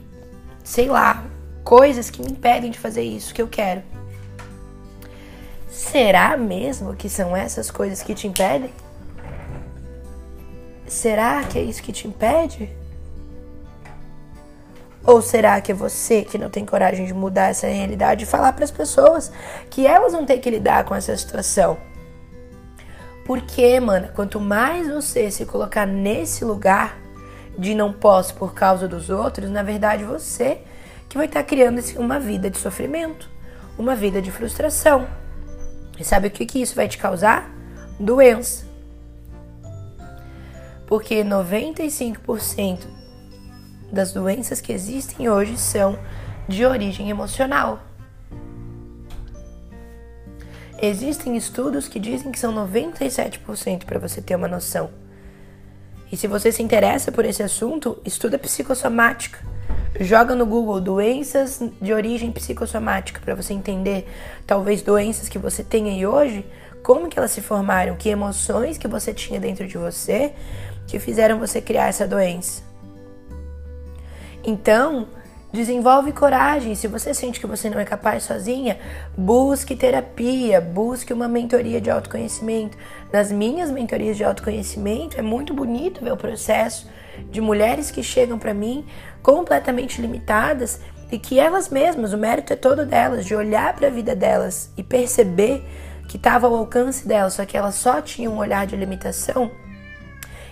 sei 0.64 0.88
lá, 0.88 1.24
coisas 1.64 2.10
que 2.10 2.22
me 2.22 2.32
impedem 2.32 2.72
de 2.72 2.80
fazer 2.80 3.04
isso 3.04 3.34
que 3.34 3.42
eu 3.42 3.48
quero. 3.48 3.82
Será 5.70 6.36
mesmo 6.38 6.96
que 6.96 7.10
são 7.10 7.36
essas 7.36 7.72
coisas 7.72 8.04
que 8.04 8.14
te 8.14 8.28
impedem? 8.28 8.72
Será 10.86 11.44
que 11.44 11.58
é 11.58 11.62
isso 11.62 11.82
que 11.82 11.94
te 11.94 12.08
impede? 12.08 12.70
Ou 15.04 15.22
será 15.22 15.60
que 15.62 15.72
é 15.72 15.76
você 15.76 16.24
que 16.24 16.38
não 16.38 16.50
tem 16.50 16.66
coragem 16.66 17.06
de 17.06 17.14
mudar 17.14 17.48
essa 17.48 17.68
realidade 17.68 18.24
e 18.24 18.28
falar 18.28 18.54
para 18.54 18.64
as 18.64 18.72
pessoas 18.72 19.32
que 19.70 19.88
elas 19.88 20.14
vão 20.14 20.26
ter 20.26 20.38
que 20.38 20.50
lidar 20.50 20.84
com 20.84 20.94
essa 20.94 21.16
situação? 21.18 21.78
Porque, 23.26 23.80
mano, 23.80 24.10
quanto 24.14 24.40
mais 24.40 24.88
você 24.88 25.32
se 25.32 25.46
colocar 25.46 25.88
nesse 25.88 26.44
lugar 26.44 26.98
de 27.58 27.76
não 27.76 27.92
posso 27.92 28.34
por 28.36 28.54
causa 28.54 28.88
dos 28.88 29.10
outros, 29.10 29.50
na 29.50 29.64
verdade 29.64 30.04
você 30.04 30.62
que 31.10 31.18
vai 31.18 31.26
estar 31.26 31.44
criando 31.44 31.82
uma 31.98 32.20
vida 32.20 32.50
de 32.50 32.58
sofrimento, 32.58 33.30
uma 33.78 33.96
vida 33.96 34.22
de 34.22 34.32
frustração. 34.32 35.08
E 36.00 36.04
sabe 36.04 36.28
o 36.28 36.32
que, 36.32 36.46
que 36.46 36.62
isso 36.62 36.74
vai 36.74 36.88
te 36.88 36.98
causar? 36.98 37.50
Doença. 38.00 38.66
Porque 40.88 41.24
95% 41.24 42.86
das 43.92 44.14
doenças 44.14 44.62
que 44.62 44.72
existem 44.72 45.30
hoje 45.30 45.58
são 45.58 46.00
de 46.48 46.66
origem 46.66 47.10
emocional. 47.10 47.82
Existem 50.82 51.38
estudos 51.38 51.88
que 51.88 52.00
dizem 52.00 52.32
que 52.32 52.40
são 52.40 52.54
97% 52.54 53.86
para 53.86 54.00
você 54.00 54.22
ter 54.22 54.36
uma 54.36 54.48
noção. 54.48 54.90
E 56.12 56.18
se 56.18 56.28
você 56.28 56.52
se 56.52 56.62
interessa 56.62 57.12
por 57.12 57.24
esse 57.24 57.42
assunto, 57.42 57.98
estuda 58.04 58.38
psicossomática. 58.38 59.40
Joga 60.00 60.36
no 60.36 60.46
Google 60.46 60.82
doenças 60.82 61.62
de 61.82 61.94
origem 61.94 62.32
psicossomática 62.32 63.22
para 63.24 63.36
você 63.36 63.54
entender 63.54 64.08
talvez 64.46 64.82
doenças 64.82 65.30
que 65.30 65.38
você 65.38 65.64
tem 65.64 65.90
aí 65.90 66.06
hoje, 66.06 66.46
como 66.84 67.08
que 67.08 67.18
elas 67.18 67.32
se 67.32 67.42
formaram, 67.42 67.96
que 67.96 68.10
emoções 68.10 68.78
que 68.78 68.88
você 68.88 69.14
tinha 69.14 69.40
dentro 69.40 69.68
de 69.68 69.78
você 69.78 70.34
que 70.88 71.00
fizeram 71.00 71.40
você 71.40 71.62
criar 71.62 71.88
essa 71.88 72.06
doença. 72.06 72.64
Então, 74.44 75.08
desenvolve 75.52 76.12
coragem. 76.12 76.76
Se 76.76 76.88
você 76.88 77.14
sente 77.14 77.40
que 77.40 77.48
você 77.48 77.70
não 77.70 77.80
é 77.80 77.86
capaz 77.86 78.24
sozinha, 78.24 78.80
busque 79.18 79.76
terapia, 79.76 80.62
busque 80.62 81.14
uma 81.14 81.28
mentoria 81.28 81.82
de 81.82 81.90
autoconhecimento. 81.90 82.78
Nas 83.12 83.32
minhas 83.32 83.70
mentorias 83.70 84.18
de 84.18 84.24
autoconhecimento, 84.24 85.20
é 85.20 85.22
muito 85.22 85.54
bonito 85.54 86.04
ver 86.04 86.14
o 86.14 86.18
processo 86.18 86.90
de 87.30 87.42
mulheres 87.42 87.92
que 87.92 88.02
chegam 88.02 88.40
para 88.40 88.54
mim 88.54 88.86
completamente 89.22 90.02
limitadas 90.02 90.80
e 91.12 91.20
que 91.20 91.40
elas 91.40 91.70
mesmas, 91.70 92.14
o 92.14 92.18
mérito 92.18 92.54
é 92.54 92.56
todo 92.56 92.86
delas, 92.86 93.26
de 93.26 93.36
olhar 93.36 93.76
para 93.76 93.88
a 93.88 93.92
vida 93.92 94.16
delas 94.16 94.72
e 94.78 94.84
perceber 94.84 95.64
que 96.08 96.16
estava 96.16 96.48
ao 96.48 96.56
alcance 96.56 97.08
delas, 97.08 97.34
só 97.34 97.46
que 97.46 97.58
elas 97.58 97.76
só 97.76 98.02
tinham 98.02 98.34
um 98.34 98.38
olhar 98.38 98.66
de 98.66 98.76
limitação 98.76 99.52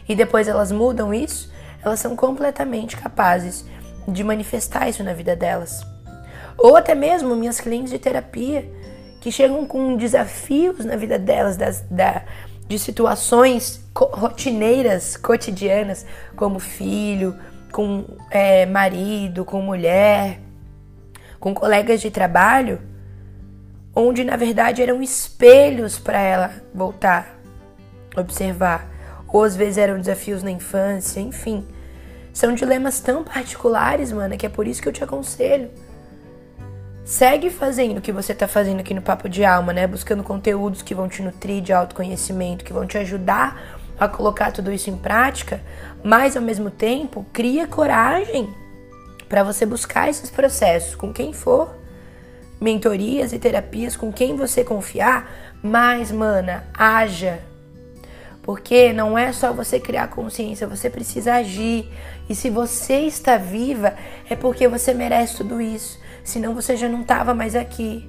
e 0.10 0.16
depois 0.16 0.48
elas 0.48 0.72
mudam 0.72 1.14
isso, 1.14 1.52
elas 1.86 2.00
são 2.00 2.16
completamente 2.16 2.98
capazes 2.98 3.64
de 4.12 4.24
manifestar 4.24 4.89
isso 4.89 5.04
na 5.04 5.13
vida 5.13 5.36
delas. 5.36 5.86
Ou 6.58 6.76
até 6.76 6.93
mesmo 6.93 7.36
minhas 7.36 7.60
clientes 7.60 7.91
de 7.91 8.00
terapia 8.00 8.69
que 9.22 9.32
chegam 9.32 9.65
com 9.65 9.95
desafios 9.95 10.86
na 10.86 10.95
vida 10.95 11.19
delas, 11.19 11.58
das, 11.58 11.82
da, 11.89 12.24
de 12.67 12.78
situações 12.78 13.84
rotineiras, 13.95 15.17
cotidianas, 15.17 16.06
como 16.36 16.60
filho, 16.60 17.36
com 17.72 18.06
é, 18.32 18.65
marido, 18.65 19.45
com 19.45 19.62
mulher, 19.62 20.39
com 21.39 21.54
colegas 21.54 22.02
de 22.02 22.12
trabalho, 22.12 22.82
onde 23.95 24.24
na 24.24 24.36
verdade 24.36 24.82
eram 24.82 25.02
espelhos 25.02 26.00
para 26.00 26.19
ela 26.19 26.52
voltar, 26.74 27.39
observar. 28.15 28.88
Ou 29.28 29.43
às 29.43 29.56
vezes 29.56 29.78
eram 29.78 30.00
desafios 30.00 30.41
na 30.41 30.52
infância, 30.52 31.19
enfim. 31.19 31.65
São 32.34 32.54
dilemas 32.54 33.00
tão 33.00 33.24
particulares, 33.24 34.12
mano, 34.12 34.38
que 34.38 34.46
é 34.46 34.50
por 34.50 34.68
isso 34.68 34.82
que 34.82 34.88
eu 34.88 34.94
te 34.94 35.04
aconselho. 35.04 35.70
Segue 37.04 37.50
fazendo 37.50 37.98
o 37.98 38.02
que 38.02 38.12
você 38.12 38.36
tá 38.36 38.48
fazendo 38.48 38.82
aqui 38.82 38.94
no 38.94 39.02
Papo 39.02 39.28
de 39.28 39.44
Alma, 39.44 39.74
né? 39.74 39.88
Buscando 39.88 40.24
conteúdos 40.24 40.82
que 40.82 40.94
vão 40.94 41.10
te 41.10 41.22
nutrir 41.24 41.62
de 41.62 41.74
autoconhecimento, 41.74 42.63
que 42.63 42.72
vão 42.72 42.86
te 42.86 42.98
ajudar 42.98 43.80
a 44.00 44.08
colocar 44.08 44.52
tudo 44.52 44.72
isso 44.72 44.89
em 44.89 44.96
prática, 44.96 45.60
mas 46.04 46.38
ao 46.38 46.42
mesmo 46.42 46.72
tempo, 46.72 47.26
cria 47.34 47.68
coragem 47.68 48.50
para 49.28 49.44
você 49.44 49.65
buscar 49.65 50.10
esses 50.10 50.30
processos 50.30 50.96
com 50.96 51.12
quem 51.12 51.34
for, 51.34 51.76
mentorias 52.62 53.34
e 53.34 53.39
terapias 53.39 53.96
com 53.96 54.12
quem 54.12 54.36
você 54.36 54.63
confiar, 54.63 55.30
mas 55.62 56.12
mana, 56.12 56.63
haja, 56.74 57.39
porque 58.42 58.92
não 58.94 59.18
é 59.18 59.32
só 59.32 59.54
você 59.54 59.80
criar 59.80 60.08
consciência, 60.08 60.65
você 60.68 60.89
precisa 60.89 61.36
agir. 61.36 61.88
E 62.30 62.36
se 62.36 62.50
você 62.50 63.00
está 63.02 63.38
viva, 63.38 63.96
é 64.30 64.36
porque 64.36 64.68
você 64.68 64.94
merece 64.94 65.38
tudo 65.38 65.60
isso. 65.60 66.00
Senão 66.24 66.54
você 66.54 66.78
já 66.78 66.88
não 66.88 67.02
estava 67.02 67.34
mais 67.34 67.56
aqui. 67.56 68.08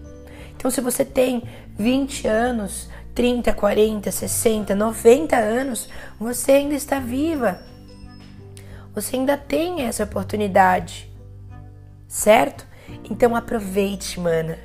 Então, 0.55 0.71
se 0.71 0.83
você 0.83 1.05
tem 1.07 1.43
20 1.79 2.29
anos, 2.29 2.91
30, 3.15 3.53
40, 3.55 4.11
60, 4.11 4.75
90 4.75 5.37
anos, 5.37 5.89
você 6.19 6.53
ainda 6.53 6.75
está 6.75 6.99
viva. 6.99 7.61
Você 8.95 9.17
ainda 9.17 9.39
tem 9.39 9.83
essa 9.83 10.05
oportunidade. 10.05 11.11
Certo? 12.07 12.67
Então 13.09 13.35
aproveite, 13.35 14.19
mana. 14.19 14.59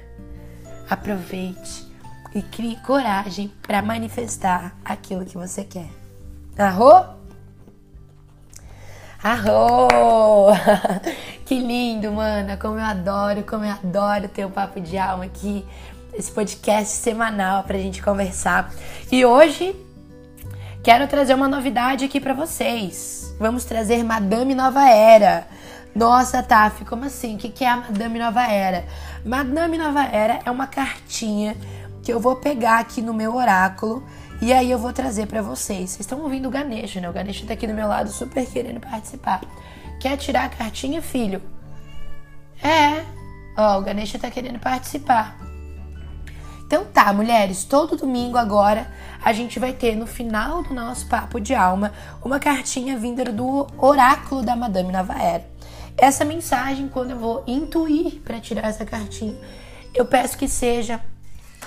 Aproveite 0.89 1.85
e 2.33 2.41
crie 2.41 2.75
coragem 2.77 3.53
para 3.61 3.81
manifestar 3.81 4.75
aquilo 4.83 5.25
que 5.25 5.37
você 5.37 5.63
quer. 5.63 5.89
Arro? 6.57 7.24
Arro! 9.25 9.87
que 11.47 11.59
lindo, 11.59 12.11
mana! 12.11 12.57
Como 12.57 12.77
eu 12.77 12.85
adoro, 12.85 13.41
como 13.41 13.65
eu 13.65 13.71
adoro 13.71 14.27
ter 14.27 14.45
um 14.45 14.51
papo 14.51 14.79
de 14.79 14.99
alma 14.99 15.25
aqui, 15.25 15.65
esse 16.13 16.31
podcast 16.31 16.93
semanal 16.95 17.63
pra 17.63 17.75
gente 17.79 18.03
conversar. 18.03 18.71
E 19.11 19.25
hoje 19.25 19.75
quero 20.83 21.07
trazer 21.07 21.33
uma 21.33 21.47
novidade 21.47 22.05
aqui 22.05 22.19
para 22.19 22.35
vocês. 22.35 23.35
Vamos 23.39 23.65
trazer 23.65 24.03
Madame 24.03 24.53
Nova 24.53 24.87
Era. 24.87 25.47
Nossa, 25.95 26.43
Taf, 26.43 26.85
como 26.85 27.05
assim? 27.05 27.33
O 27.33 27.39
que 27.39 27.63
é 27.63 27.67
a 27.67 27.77
Madame 27.77 28.19
Nova 28.19 28.43
Era? 28.43 28.85
Madame 29.25 29.75
Nova 29.75 30.03
Era 30.03 30.41
é 30.45 30.51
uma 30.51 30.67
cartinha 30.67 31.57
que 32.03 32.13
eu 32.13 32.19
vou 32.19 32.35
pegar 32.35 32.77
aqui 32.77 33.01
no 33.01 33.11
meu 33.11 33.35
oráculo 33.35 34.05
e 34.41 34.51
aí 34.53 34.69
eu 34.69 34.77
vou 34.77 34.91
trazer 34.91 35.27
para 35.27 35.41
vocês. 35.41 35.91
Vocês 35.91 36.01
estão 36.01 36.21
ouvindo 36.21 36.47
o 36.47 36.51
Ganesha, 36.51 36.99
né? 36.99 37.09
O 37.09 37.13
Ganesha 37.13 37.45
tá 37.45 37.53
aqui 37.53 37.65
do 37.65 37.73
meu 37.73 37.87
lado 37.87 38.11
super 38.11 38.45
querendo 38.45 38.79
participar. 38.79 39.41
Quer 39.99 40.17
tirar 40.17 40.45
a 40.45 40.49
cartinha, 40.49 41.01
filho? 41.01 41.41
É. 42.61 43.03
Ó, 43.57 43.79
o 43.79 43.81
Ganesha 43.81 44.19
tá 44.19 44.29
querendo 44.29 44.59
participar. 44.59 45.37
Então 46.67 46.83
tá, 46.85 47.13
mulheres, 47.13 47.63
todo 47.63 47.95
domingo 47.95 48.37
agora 48.37 48.91
a 49.23 49.31
gente 49.31 49.59
vai 49.59 49.71
ter 49.71 49.95
no 49.95 50.07
final 50.07 50.63
do 50.63 50.73
nosso 50.73 51.07
papo 51.07 51.39
de 51.39 51.53
alma 51.53 51.93
uma 52.23 52.39
cartinha 52.39 52.97
vinda 52.97 53.23
do 53.25 53.67
oráculo 53.77 54.41
da 54.41 54.55
Madame 54.55 54.91
Nova 54.91 55.13
Era. 55.13 55.47
Essa 55.97 56.25
mensagem, 56.25 56.89
quando 56.89 57.11
eu 57.11 57.19
vou 57.19 57.43
intuir 57.47 58.19
para 58.21 58.39
tirar 58.39 58.67
essa 58.67 58.83
cartinha, 58.83 59.35
eu 59.93 60.05
peço 60.05 60.37
que 60.37 60.47
seja 60.47 60.99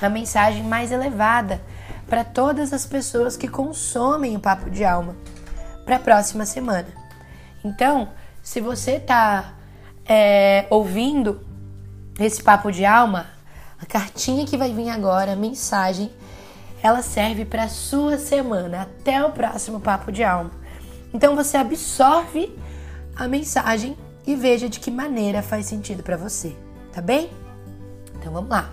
a 0.00 0.09
mensagem 0.09 0.62
mais 0.62 0.92
elevada 0.92 1.61
para 2.09 2.25
todas 2.25 2.73
as 2.73 2.87
pessoas 2.87 3.37
que 3.37 3.47
consomem 3.49 4.37
o 4.37 4.40
Papo 4.40 4.71
de 4.71 4.85
Alma 4.85 5.16
para 5.85 5.97
a 5.97 6.01
próxima 6.01 6.47
semana. 6.47 6.88
Então, 7.64 8.09
se 8.42 8.61
você 8.61 8.92
está 8.92 9.55
é, 10.07 10.66
ouvindo 10.71 11.40
esse 12.18 12.42
Papo 12.42 12.71
de 12.73 12.85
Alma, 12.85 13.27
a 13.81 13.87
cartinha 13.87 14.47
que 14.47 14.57
vai 14.57 14.73
vir 14.73 14.90
agora, 14.90 15.33
a 15.33 15.37
mensagem, 15.37 16.11
ela 16.83 17.03
serve 17.03 17.44
para 17.44 17.64
a 17.64 17.68
sua 17.68 18.18
semana, 18.18 18.83
até 18.83 19.25
o 19.25 19.31
próximo 19.31 19.81
Papo 19.81 20.11
de 20.11 20.25
Alma. 20.25 20.51
Então, 21.12 21.37
você 21.37 21.57
absorve 21.57 22.57
a 23.16 23.27
mensagem 23.27 23.97
e 24.27 24.37
veja 24.37 24.68
de 24.68 24.79
que 24.79 24.90
maneira 24.90 25.42
faz 25.42 25.66
sentido 25.66 26.03
para 26.03 26.16
você, 26.16 26.55
tá 26.92 27.01
bem? 27.01 27.31
Então 28.14 28.33
vamos 28.33 28.51
lá. 28.51 28.71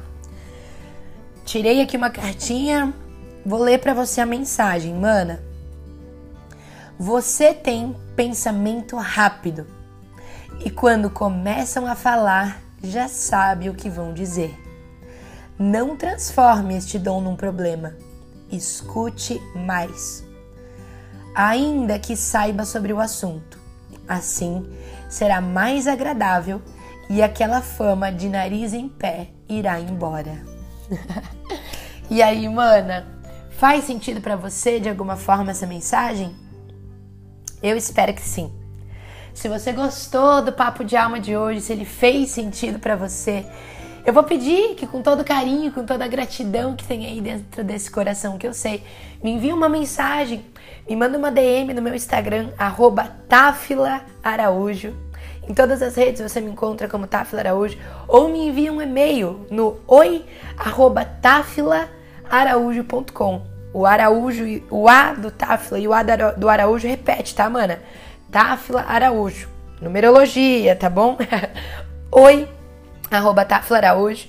Tirei 1.45 1.81
aqui 1.81 1.95
uma 1.95 2.09
cartinha, 2.09 2.93
vou 3.45 3.61
ler 3.61 3.79
para 3.79 3.93
você 3.93 4.19
a 4.21 4.25
mensagem, 4.25 4.93
mana. 4.93 5.41
Você 6.97 7.53
tem 7.53 7.95
pensamento 8.15 8.95
rápido 8.95 9.67
e 10.63 10.69
quando 10.69 11.09
começam 11.09 11.85
a 11.85 11.95
falar, 11.95 12.61
já 12.81 13.07
sabe 13.07 13.69
o 13.69 13.75
que 13.75 13.89
vão 13.89 14.13
dizer. 14.13 14.57
Não 15.59 15.95
transforme 15.95 16.75
este 16.75 16.97
dom 16.97 17.21
num 17.21 17.35
problema. 17.35 17.95
Escute 18.51 19.41
mais. 19.55 20.23
Ainda 21.35 21.99
que 21.99 22.15
saiba 22.15 22.65
sobre 22.65 22.93
o 22.93 22.99
assunto. 22.99 23.59
Assim, 24.07 24.67
será 25.09 25.41
mais 25.41 25.87
agradável 25.87 26.61
e 27.09 27.21
aquela 27.21 27.61
fama 27.61 28.11
de 28.11 28.29
nariz 28.29 28.73
em 28.73 28.87
pé 28.87 29.29
irá 29.47 29.79
embora. 29.79 30.43
e 32.09 32.21
aí, 32.21 32.47
mana, 32.47 33.14
faz 33.57 33.85
sentido 33.85 34.21
para 34.21 34.35
você 34.35 34.79
de 34.79 34.89
alguma 34.89 35.15
forma 35.15 35.51
essa 35.51 35.65
mensagem? 35.65 36.35
Eu 37.63 37.77
espero 37.77 38.13
que 38.13 38.21
sim. 38.21 38.51
Se 39.33 39.47
você 39.47 39.71
gostou 39.71 40.41
do 40.41 40.51
papo 40.51 40.83
de 40.83 40.95
alma 40.95 41.19
de 41.19 41.35
hoje, 41.35 41.61
se 41.61 41.73
ele 41.73 41.85
fez 41.85 42.29
sentido 42.29 42.79
para 42.79 42.95
você, 42.95 43.45
eu 44.05 44.13
vou 44.13 44.23
pedir 44.23 44.75
que 44.75 44.85
com 44.85 45.01
todo 45.01 45.23
carinho, 45.23 45.71
com 45.71 45.85
toda 45.85 46.05
a 46.05 46.07
gratidão 46.07 46.75
que 46.75 46.85
tem 46.85 47.05
aí 47.05 47.19
dentro 47.21 47.63
desse 47.63 47.89
coração 47.89 48.37
que 48.37 48.47
eu 48.47 48.53
sei, 48.53 48.83
me 49.23 49.31
envie 49.31 49.51
uma 49.51 49.67
mensagem, 49.67 50.45
me 50.87 50.95
manda 50.95 51.17
uma 51.17 51.31
DM 51.31 51.73
no 51.73 51.81
meu 51.81 51.95
Instagram, 51.95 52.49
arroba 52.57 53.15
Araújo. 54.23 54.95
Em 55.47 55.53
todas 55.53 55.81
as 55.81 55.95
redes 55.95 56.21
você 56.21 56.41
me 56.41 56.51
encontra 56.51 56.87
como 56.87 57.07
Tafila 57.07 57.41
Araújo 57.41 57.77
ou 58.07 58.29
me 58.29 58.47
envia 58.47 58.71
um 58.71 58.81
e-mail 58.81 59.45
no 59.49 59.77
oi@tafilaaraújo.com. 62.25 63.41
O 63.73 63.85
Araújo, 63.85 64.45
o 64.69 64.87
A 64.87 65.13
do 65.13 65.29
Tafila 65.29 65.79
e 65.79 65.87
o 65.87 65.93
A 65.93 66.01
do 66.03 66.49
Araújo 66.49 66.87
repete, 66.87 67.35
tá, 67.35 67.49
mana? 67.49 67.79
Tafila 68.31 68.85
Araújo. 68.87 69.49
Numerologia, 69.81 70.75
tá 70.75 70.89
bom? 70.89 71.17
oi 72.11 72.47
arroba 73.11 73.43
Tafla 73.43 73.77
Araújo. 73.77 74.27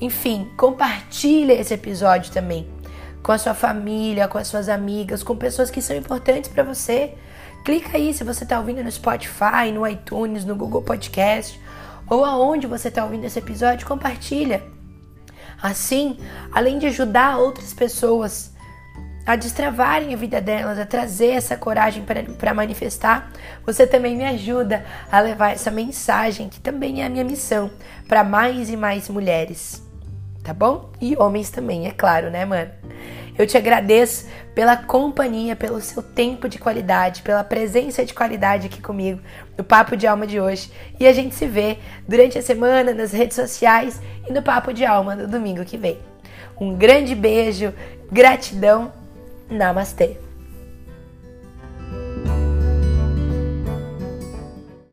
Enfim, 0.00 0.50
compartilha 0.56 1.52
esse 1.52 1.74
episódio 1.74 2.32
também 2.32 2.68
com 3.22 3.32
a 3.32 3.38
sua 3.38 3.54
família, 3.54 4.28
com 4.28 4.38
as 4.38 4.48
suas 4.48 4.68
amigas, 4.68 5.22
com 5.22 5.36
pessoas 5.36 5.70
que 5.70 5.82
são 5.82 5.96
importantes 5.96 6.50
para 6.50 6.62
você. 6.62 7.14
Clica 7.64 7.96
aí 7.96 8.14
se 8.14 8.24
você 8.24 8.44
está 8.44 8.58
ouvindo 8.58 8.82
no 8.82 8.90
Spotify, 8.90 9.70
no 9.72 9.86
iTunes, 9.86 10.44
no 10.44 10.54
Google 10.54 10.82
Podcast 10.82 11.60
ou 12.08 12.24
aonde 12.24 12.66
você 12.66 12.88
está 12.88 13.04
ouvindo 13.04 13.24
esse 13.24 13.38
episódio, 13.38 13.86
compartilha. 13.86 14.62
Assim, 15.62 16.18
além 16.52 16.78
de 16.78 16.86
ajudar 16.86 17.38
outras 17.38 17.72
pessoas 17.72 18.52
a 19.26 19.36
destravarem 19.36 20.14
a 20.14 20.16
vida 20.16 20.40
delas, 20.40 20.78
a 20.78 20.86
trazer 20.86 21.32
essa 21.32 21.56
coragem 21.56 22.02
para 22.38 22.54
manifestar, 22.54 23.30
você 23.64 23.86
também 23.86 24.16
me 24.16 24.24
ajuda 24.24 24.86
a 25.12 25.20
levar 25.20 25.50
essa 25.50 25.70
mensagem, 25.70 26.48
que 26.48 26.60
também 26.60 27.02
é 27.02 27.06
a 27.06 27.10
minha 27.10 27.24
missão, 27.24 27.70
para 28.06 28.24
mais 28.24 28.70
e 28.70 28.76
mais 28.76 29.08
mulheres. 29.08 29.86
Tá 30.48 30.54
bom? 30.54 30.88
E 30.98 31.14
homens 31.18 31.50
também, 31.50 31.86
é 31.88 31.90
claro, 31.90 32.30
né, 32.30 32.42
mano? 32.46 32.70
Eu 33.36 33.46
te 33.46 33.58
agradeço 33.58 34.26
pela 34.54 34.78
companhia, 34.78 35.54
pelo 35.54 35.78
seu 35.78 36.02
tempo 36.02 36.48
de 36.48 36.58
qualidade, 36.58 37.20
pela 37.20 37.44
presença 37.44 38.02
de 38.02 38.14
qualidade 38.14 38.66
aqui 38.66 38.80
comigo 38.80 39.20
no 39.58 39.62
Papo 39.62 39.94
de 39.94 40.06
Alma 40.06 40.26
de 40.26 40.40
hoje. 40.40 40.72
E 40.98 41.06
a 41.06 41.12
gente 41.12 41.34
se 41.34 41.44
vê 41.44 41.76
durante 42.08 42.38
a 42.38 42.42
semana 42.42 42.94
nas 42.94 43.12
redes 43.12 43.36
sociais 43.36 44.00
e 44.26 44.32
no 44.32 44.40
Papo 44.40 44.72
de 44.72 44.86
Alma 44.86 45.14
no 45.14 45.28
domingo 45.28 45.66
que 45.66 45.76
vem. 45.76 45.98
Um 46.58 46.74
grande 46.74 47.14
beijo, 47.14 47.74
gratidão 48.10 48.90
Namaste. 49.50 50.27